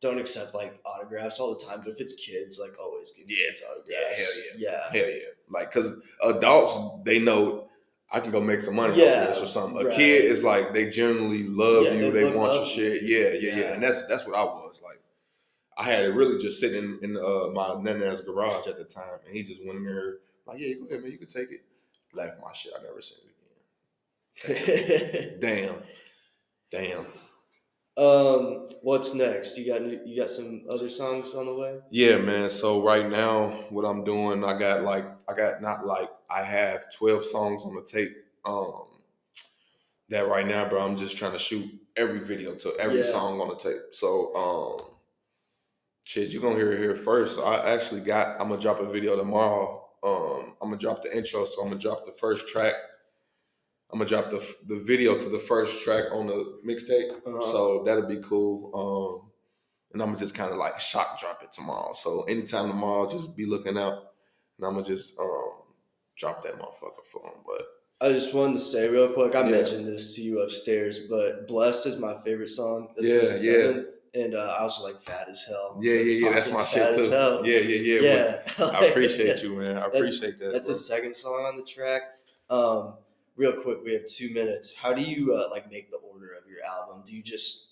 don't 0.00 0.18
accept 0.18 0.52
like 0.54 0.80
autographs 0.84 1.38
all 1.38 1.56
the 1.56 1.64
time. 1.64 1.80
But 1.84 1.92
if 1.92 2.00
it's 2.00 2.14
kids, 2.14 2.58
like 2.60 2.78
always 2.80 3.12
give 3.12 3.30
Yeah. 3.30 3.46
kids 3.46 3.62
autographs. 3.62 3.88
Yeah, 3.90 4.16
hell 4.16 4.32
yeah, 4.36 4.70
yeah. 4.92 5.00
Hell 5.00 5.10
yeah, 5.10 5.24
like 5.48 5.72
because 5.72 6.02
adults 6.22 6.78
they 7.04 7.18
know. 7.20 7.61
I 8.12 8.20
can 8.20 8.30
go 8.30 8.40
make 8.40 8.60
some 8.60 8.76
money 8.76 8.92
off 8.92 8.98
Yeah, 8.98 9.22
of 9.22 9.28
this 9.28 9.42
or 9.42 9.46
something. 9.46 9.80
A 9.80 9.88
right. 9.88 9.96
kid 9.96 10.24
is 10.26 10.44
like 10.44 10.72
they 10.74 10.90
generally 10.90 11.44
love 11.44 11.84
Yeah, 11.84 11.92
you, 11.94 12.12
they 12.12 12.24
they, 12.24 12.36
want 12.36 12.52
your 12.54 12.64
shit. 12.66 13.02
Yeah, 13.02 13.30
yeah, 13.40 13.56
yeah, 13.56 13.62
Yeah. 13.68 13.74
And 13.74 13.82
that's 13.82 14.04
that's 14.06 14.26
what 14.26 14.36
I 14.36 14.44
was 14.44 14.82
like. 14.84 15.00
I 15.78 15.84
had 15.84 16.04
it 16.04 16.08
really 16.14 16.38
just 16.38 16.60
sitting 16.60 16.98
in, 17.02 17.16
in 17.16 17.16
uh, 17.16 17.48
my 17.54 17.74
nana's 17.80 18.20
garage 18.20 18.66
at 18.66 18.76
the 18.76 18.84
time, 18.84 19.18
and 19.26 19.34
he 19.34 19.42
just 19.42 19.64
went 19.64 19.78
in 19.78 19.84
there 19.86 20.18
like, 20.46 20.58
"Yeah, 20.60 20.74
go 20.74 20.84
ahead, 20.86 21.02
man, 21.02 21.10
you 21.10 21.18
can 21.18 21.26
take 21.26 21.50
it." 21.50 21.62
Left 22.12 22.38
my 22.42 22.52
shit. 22.52 22.72
I 22.78 22.82
never 22.82 23.00
seen 23.00 23.18
it 24.44 24.50
again. 24.50 25.38
Damn, 25.40 25.74
damn. 26.70 27.06
Um, 27.96 28.68
what's 28.82 29.14
next? 29.14 29.56
You 29.58 29.72
got 29.72 29.82
new, 29.82 30.00
you 30.04 30.20
got 30.20 30.30
some 30.30 30.64
other 30.70 30.88
songs 30.88 31.34
on 31.34 31.46
the 31.46 31.54
way? 31.54 31.78
Yeah, 31.90 32.18
man. 32.18 32.48
So 32.48 32.82
right 32.82 33.08
now, 33.08 33.48
what 33.70 33.84
I'm 33.84 34.02
doing, 34.04 34.44
I 34.44 34.58
got 34.58 34.82
like, 34.82 35.04
I 35.28 35.34
got 35.34 35.60
not 35.60 35.86
like, 35.86 36.08
I 36.30 36.42
have 36.42 36.84
12 36.96 37.24
songs 37.24 37.64
on 37.64 37.74
the 37.74 37.82
tape. 37.82 38.16
Um, 38.44 38.84
that 40.08 40.26
right 40.26 40.46
now, 40.46 40.68
bro, 40.68 40.84
I'm 40.84 40.96
just 40.96 41.16
trying 41.16 41.32
to 41.32 41.38
shoot 41.38 41.68
every 41.96 42.20
video 42.20 42.54
to 42.54 42.74
every 42.78 42.98
Yeah. 42.98 43.02
song 43.04 43.40
on 43.40 43.48
the 43.48 43.56
tape. 43.56 43.80
So, 43.92 44.34
um, 44.34 44.88
shit, 46.04 46.30
you're 46.30 46.42
gonna 46.42 46.56
hear 46.56 46.72
it 46.72 46.78
here 46.78 46.96
first. 46.96 47.34
So 47.34 47.44
I 47.44 47.72
actually 47.72 48.00
got, 48.00 48.40
I'm 48.40 48.48
gonna 48.48 48.60
drop 48.60 48.80
a 48.80 48.86
video 48.90 49.16
tomorrow. 49.16 49.80
Um, 50.02 50.56
I'm 50.60 50.68
gonna 50.68 50.78
drop 50.78 51.02
the 51.02 51.16
intro, 51.16 51.44
so 51.44 51.62
I'm 51.62 51.68
gonna 51.68 51.78
drop 51.80 52.06
the 52.06 52.12
first 52.12 52.48
track. 52.48 52.74
I'm 53.92 53.98
gonna 53.98 54.08
drop 54.08 54.30
the 54.30 54.38
the 54.66 54.80
video 54.84 55.16
to 55.18 55.28
the 55.28 55.38
first 55.38 55.82
track 55.84 56.04
on 56.12 56.26
the 56.26 56.58
mixtape. 56.66 57.10
Uh-huh. 57.26 57.40
So 57.40 57.82
that'll 57.84 58.06
be 58.08 58.20
cool. 58.22 58.70
Um, 58.74 59.30
and 59.92 60.00
I'm 60.02 60.08
gonna 60.08 60.18
just 60.18 60.34
kind 60.34 60.50
of 60.50 60.56
like 60.56 60.80
shock 60.80 61.20
drop 61.20 61.42
it 61.42 61.52
tomorrow. 61.52 61.92
So 61.92 62.22
anytime 62.22 62.68
tomorrow, 62.68 63.08
just 63.08 63.36
be 63.36 63.44
looking 63.44 63.76
out, 63.76 63.92
and 64.58 64.66
I'm 64.66 64.72
gonna 64.74 64.84
just 64.84 65.18
um 65.18 65.52
drop 66.16 66.42
that 66.44 66.54
motherfucker 66.58 67.04
for 67.04 67.22
him. 67.26 67.42
But 67.46 67.66
I 68.00 68.12
just 68.12 68.32
wanted 68.34 68.54
to 68.54 68.58
say 68.60 68.88
real 68.88 69.08
quick. 69.12 69.34
I 69.34 69.44
Yeah. 69.44 69.50
mentioned 69.56 69.86
this 69.86 70.14
to 70.16 70.22
you 70.22 70.40
upstairs, 70.40 71.00
but 71.10 71.46
"Blessed" 71.46 71.86
is 71.86 71.98
my 71.98 72.18
favorite 72.24 72.48
song. 72.48 72.94
This 72.96 73.08
Yeah, 73.10 73.16
is 73.16 73.46
yeah. 73.46 74.22
and 74.22 74.34
uh, 74.34 74.56
I 74.58 74.62
was 74.62 74.80
like 74.82 75.02
"Fat 75.02 75.28
as 75.28 75.44
Hell." 75.44 75.78
yeah, 75.82 75.92
yeah, 75.94 76.28
yeah, 76.28 76.34
that's 76.34 76.50
my 76.50 76.64
shit 76.64 76.94
too. 76.94 77.10
Hell. 77.10 77.46
Yeah, 77.46 77.58
yeah, 77.58 78.00
yeah. 78.00 78.00
yeah. 78.58 78.64
I 78.80 78.86
appreciate 78.86 79.42
you, 79.42 79.54
man. 79.56 79.76
I 79.76 79.84
appreciate 79.84 80.38
that. 80.38 80.52
That's 80.54 80.66
bro. 80.66 80.72
the 80.74 80.80
second 80.80 81.14
song 81.14 81.44
on 81.44 81.56
the 81.56 81.62
track. 81.62 82.02
Um, 82.48 82.94
real 83.36 83.52
quick, 83.52 83.78
we 83.84 83.92
have 83.94 84.04
two 84.06 84.32
minutes. 84.32 84.76
How 84.76 84.92
do 84.92 85.02
you 85.02 85.34
uh, 85.34 85.48
like 85.50 85.70
make 85.70 85.90
the 85.90 85.96
order 85.98 86.28
of 86.40 86.48
your 86.48 86.62
album? 86.64 87.02
Do 87.06 87.14
you 87.16 87.22
just 87.22 87.68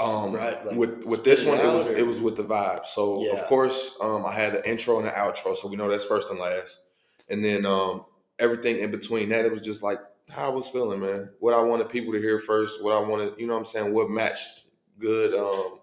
Um, 0.00 0.32
Right, 0.32 0.64
like, 0.64 0.76
with 0.76 1.04
with 1.04 1.24
this 1.24 1.44
one, 1.44 1.58
it 1.58 1.64
it 1.64 1.72
was 1.72 1.88
or- 1.88 1.92
it 1.96 2.06
was 2.06 2.20
with 2.20 2.36
the 2.36 2.44
vibe. 2.44 2.86
So 2.86 3.20
Yeah. 3.24 3.32
of 3.32 3.44
course, 3.46 3.96
um, 4.00 4.24
I 4.24 4.32
had 4.32 4.52
the 4.54 4.68
intro 4.68 4.98
and 4.98 5.06
the 5.06 5.10
outro, 5.10 5.56
so 5.56 5.66
we 5.66 5.74
know 5.76 5.88
that's 5.88 6.04
first 6.04 6.30
and 6.30 6.38
last, 6.38 6.82
and 7.28 7.44
then 7.44 7.66
um, 7.66 8.06
everything 8.38 8.78
in 8.78 8.92
between 8.92 9.30
that, 9.30 9.44
it 9.44 9.50
was 9.50 9.60
just 9.60 9.82
like 9.82 9.98
how 10.28 10.50
I 10.50 10.54
was 10.54 10.68
feeling, 10.68 11.00
man. 11.00 11.32
What 11.40 11.52
I 11.52 11.60
wanted 11.62 11.88
people 11.88 12.12
to 12.12 12.20
hear 12.20 12.38
first, 12.38 12.80
what 12.82 12.92
I 12.94 13.00
wanted, 13.00 13.34
you 13.38 13.46
know, 13.48 13.54
what 13.54 13.58
I'm 13.60 13.64
saying, 13.64 13.92
what 13.92 14.08
matched 14.08 14.64
good. 15.00 15.34
Um, 15.34 15.80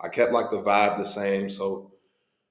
I 0.00 0.08
kept 0.08 0.32
like 0.32 0.50
the 0.50 0.60
vibe 0.60 0.96
the 0.96 1.04
same, 1.04 1.48
so 1.48 1.92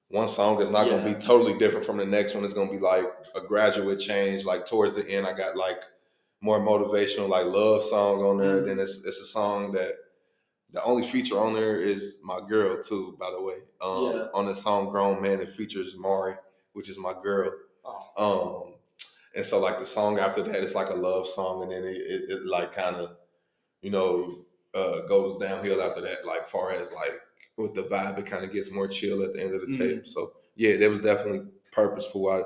one 0.08 0.28
song 0.28 0.62
is 0.62 0.70
not 0.70 0.88
gonna 0.88 1.04
be 1.04 1.14
totally 1.20 1.58
different 1.58 1.84
from 1.84 1.98
the 1.98 2.06
next 2.06 2.34
one. 2.34 2.42
It's 2.42 2.54
gonna 2.54 2.70
be 2.70 2.78
like 2.78 3.04
a 3.34 3.40
graduate 3.42 3.98
change. 4.00 4.46
Like 4.46 4.64
towards 4.64 4.94
the 4.94 5.06
end, 5.06 5.26
I 5.26 5.34
got 5.34 5.56
like 5.58 5.82
more 6.42 6.60
motivational, 6.60 7.28
like 7.30 7.46
love 7.46 7.84
song 7.84 8.22
on 8.24 8.38
there. 8.38 8.62
Mhm. 8.62 8.66
Then 8.66 8.80
it's 8.80 9.04
it's 9.06 9.20
a 9.20 9.26
song 9.26 9.72
that 9.72 9.94
the 10.70 10.82
only 10.84 11.06
feature 11.06 11.38
on 11.38 11.54
there 11.54 11.76
is 11.78 12.18
my 12.24 12.40
girl 12.48 12.82
too. 12.82 13.16
By 13.20 13.30
the 13.30 13.42
way, 13.42 13.58
um, 13.80 14.12
Yeah. 14.16 14.28
on 14.34 14.46
the 14.46 14.54
song 14.54 14.90
"Grown 14.90 15.22
Man," 15.22 15.40
it 15.40 15.50
features 15.50 15.94
Mari, 15.96 16.36
which 16.74 16.88
is 16.90 16.98
my 16.98 17.14
girl. 17.22 17.52
Oh. 17.84 18.64
Um, 18.68 18.74
and 19.36 19.44
so 19.44 19.60
like 19.60 19.78
the 19.78 19.86
song 19.86 20.18
after 20.18 20.42
that, 20.42 20.62
it's 20.62 20.74
like 20.74 20.90
a 20.90 20.94
love 20.94 21.28
song, 21.28 21.62
and 21.62 21.72
then 21.72 21.84
it, 21.84 21.96
it, 21.96 22.30
it 22.30 22.46
like 22.46 22.72
kind 22.74 22.96
of, 22.96 23.16
you 23.82 23.90
know, 23.90 24.46
uh, 24.74 25.00
goes 25.02 25.38
downhill 25.38 25.82
after 25.82 26.00
that. 26.02 26.26
Like 26.26 26.48
far 26.48 26.72
as 26.72 26.92
like 26.92 27.20
with 27.58 27.74
the 27.74 27.84
vibe, 27.84 28.18
it 28.18 28.26
kind 28.26 28.44
of 28.44 28.52
gets 28.52 28.70
more 28.72 28.88
chill 28.88 29.22
at 29.22 29.32
the 29.34 29.42
end 29.42 29.54
of 29.54 29.60
the 29.62 29.68
Mhm. 29.68 29.78
tape. 29.78 30.06
So 30.06 30.34
yeah, 30.56 30.76
that 30.78 30.90
was 30.90 31.00
definitely 31.00 31.46
purposeful. 31.72 32.28
I 32.30 32.42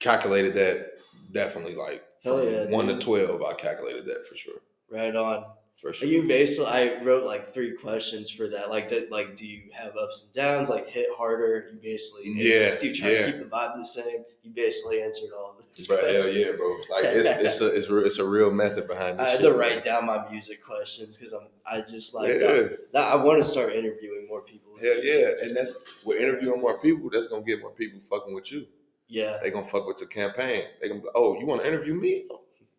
calculated 0.00 0.54
that 0.54 0.92
definitely 1.32 1.74
like 1.76 2.04
Hell 2.22 2.38
from 2.38 2.46
yeah, 2.52 2.64
one 2.66 2.86
dude. 2.86 3.00
to 3.00 3.04
twelve. 3.06 3.42
I 3.42 3.54
calculated 3.54 4.06
that 4.06 4.26
for 4.28 4.34
sure, 4.34 4.54
Right 4.90 5.14
on. 5.16 5.44
for 5.76 5.90
Are 5.90 5.92
sure. 5.92 6.08
you 6.08 6.26
basically? 6.28 6.66
I 6.70 7.02
wrote 7.02 7.24
like 7.26 7.52
three 7.52 7.74
questions 7.76 8.28
for 8.30 8.46
that. 8.48 8.68
Like, 8.68 8.88
did, 8.88 9.10
like, 9.10 9.36
do 9.36 9.46
you 9.46 9.62
have 9.72 9.96
ups 9.96 10.26
and 10.26 10.34
downs? 10.34 10.68
Like, 10.68 10.88
hit 10.88 11.06
harder? 11.16 11.70
You 11.72 11.78
basically, 11.82 12.32
Yeah, 12.34 12.76
Do 12.78 12.88
you 12.88 12.94
try 12.94 13.10
yeah. 13.10 13.18
to 13.26 13.32
keep 13.32 13.38
the 13.40 13.46
vibe 13.46 13.76
the 13.76 13.84
same? 13.84 14.24
You 14.42 14.50
basically 14.50 15.02
answered 15.02 15.30
all 15.36 15.56
of 15.58 15.64
these 15.74 15.86
Bro, 15.86 15.96
hell 15.98 16.28
yeah, 16.28 16.52
bro! 16.52 16.76
Like 16.90 17.04
it's 17.04 17.28
it's 17.44 17.60
a 17.62 17.74
it's, 17.74 17.88
re- 17.88 18.02
it's 18.04 18.18
a 18.18 18.24
real 18.26 18.50
method 18.50 18.86
behind 18.88 19.18
this. 19.18 19.26
I 19.26 19.30
had 19.30 19.36
shit, 19.40 19.46
to 19.46 19.50
man. 19.50 19.58
write 19.58 19.84
down 19.84 20.04
my 20.06 20.28
music 20.30 20.62
questions 20.64 21.16
because 21.16 21.32
I'm. 21.32 21.46
I 21.64 21.80
just 21.82 22.14
like. 22.14 22.40
yeah, 22.40 23.00
I, 23.00 23.16
want 23.16 23.38
to 23.38 23.44
start 23.44 23.72
interviewing 23.74 24.26
more 24.28 24.42
people. 24.42 24.72
hell 24.80 25.02
yeah, 25.04 25.28
and 25.42 25.56
that's 25.56 26.04
we're 26.04 26.18
interviewing 26.18 26.60
more 26.60 26.76
people. 26.76 27.08
That's 27.10 27.28
gonna 27.28 27.42
get 27.44 27.60
more 27.60 27.70
people 27.70 28.00
fucking 28.00 28.34
with 28.34 28.50
you. 28.52 28.66
Yeah. 29.10 29.38
They 29.42 29.50
gonna 29.50 29.66
fuck 29.66 29.86
with 29.86 29.98
your 30.00 30.08
campaign. 30.08 30.62
They 30.80 30.88
gonna 30.88 31.02
oh, 31.14 31.38
you 31.38 31.44
want 31.46 31.62
to 31.62 31.68
interview 31.68 31.94
me? 31.94 32.26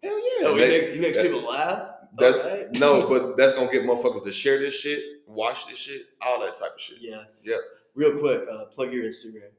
Hell 0.01 0.17
yeah. 0.17 0.47
Oh, 0.47 0.55
you 0.55 0.59
They- 0.61 0.69
make, 0.81 0.95
you 0.95 1.01
make 1.01 1.13
that- 1.13 1.23
people 1.23 1.41
laugh. 1.47 1.89
that's- 2.17 2.43
right. 2.43 2.71
no, 2.71 3.07
but 3.07 3.37
that's 3.37 3.53
gonna 3.53 3.71
get 3.71 3.83
motherfuckers 3.83 4.23
to 4.23 4.31
share 4.31 4.57
this 4.57 4.79
shit, 4.79 5.03
watch 5.27 5.67
this 5.67 5.77
shit, 5.77 6.03
all 6.21 6.39
that 6.41 6.55
type 6.55 6.73
of 6.73 6.79
shit. 6.81 6.97
Yeah. 7.01 7.23
Yeah. 7.43 7.57
Real 7.93 8.17
quick, 8.17 8.43
uh, 8.49 8.65
plug 8.65 8.93
your 8.93 9.03
Instagram. 9.03 9.49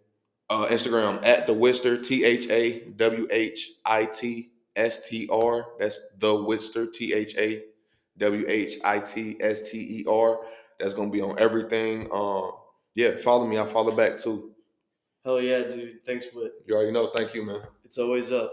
Uh, 0.48 0.66
Instagram 0.66 1.24
at 1.24 1.46
the 1.46 1.54
Whitster 1.54 2.02
T 2.02 2.24
H 2.24 2.48
A 2.50 2.80
W 2.96 3.26
H 3.30 3.70
I 3.85 4.06
T 4.06 4.50
S 4.74 5.06
T 5.08 5.28
R. 5.30 5.66
That's 5.78 6.00
the 6.18 6.28
Whitster 6.35 6.90
T 6.92 7.12
H 7.12 7.37
A 7.37 7.62
W 8.18 8.44
H 8.48 8.76
I 8.85 8.98
T 9.00 9.37
S 9.40 9.70
T 9.70 9.78
E 10.00 10.04
R. 10.08 10.40
That's 10.78 10.94
gonna 10.94 11.11
be 11.11 11.20
on 11.22 11.38
everything. 11.38 12.08
Um, 12.12 12.52
yeah, 12.94 13.16
follow 13.16 13.46
me. 13.46 13.58
I 13.58 13.66
follow 13.66 13.94
back 13.94 14.18
too. 14.18 14.51
Hell 15.24 15.40
yeah, 15.40 15.62
dude. 15.62 16.04
Thanks, 16.04 16.26
Whit. 16.35 16.52
You 16.66 16.74
already 16.74 16.90
know. 16.92 17.06
Thank 17.06 17.35
you, 17.35 17.46
man. 17.46 17.61
It's 17.85 17.98
always 17.98 18.32
up. 18.32 18.52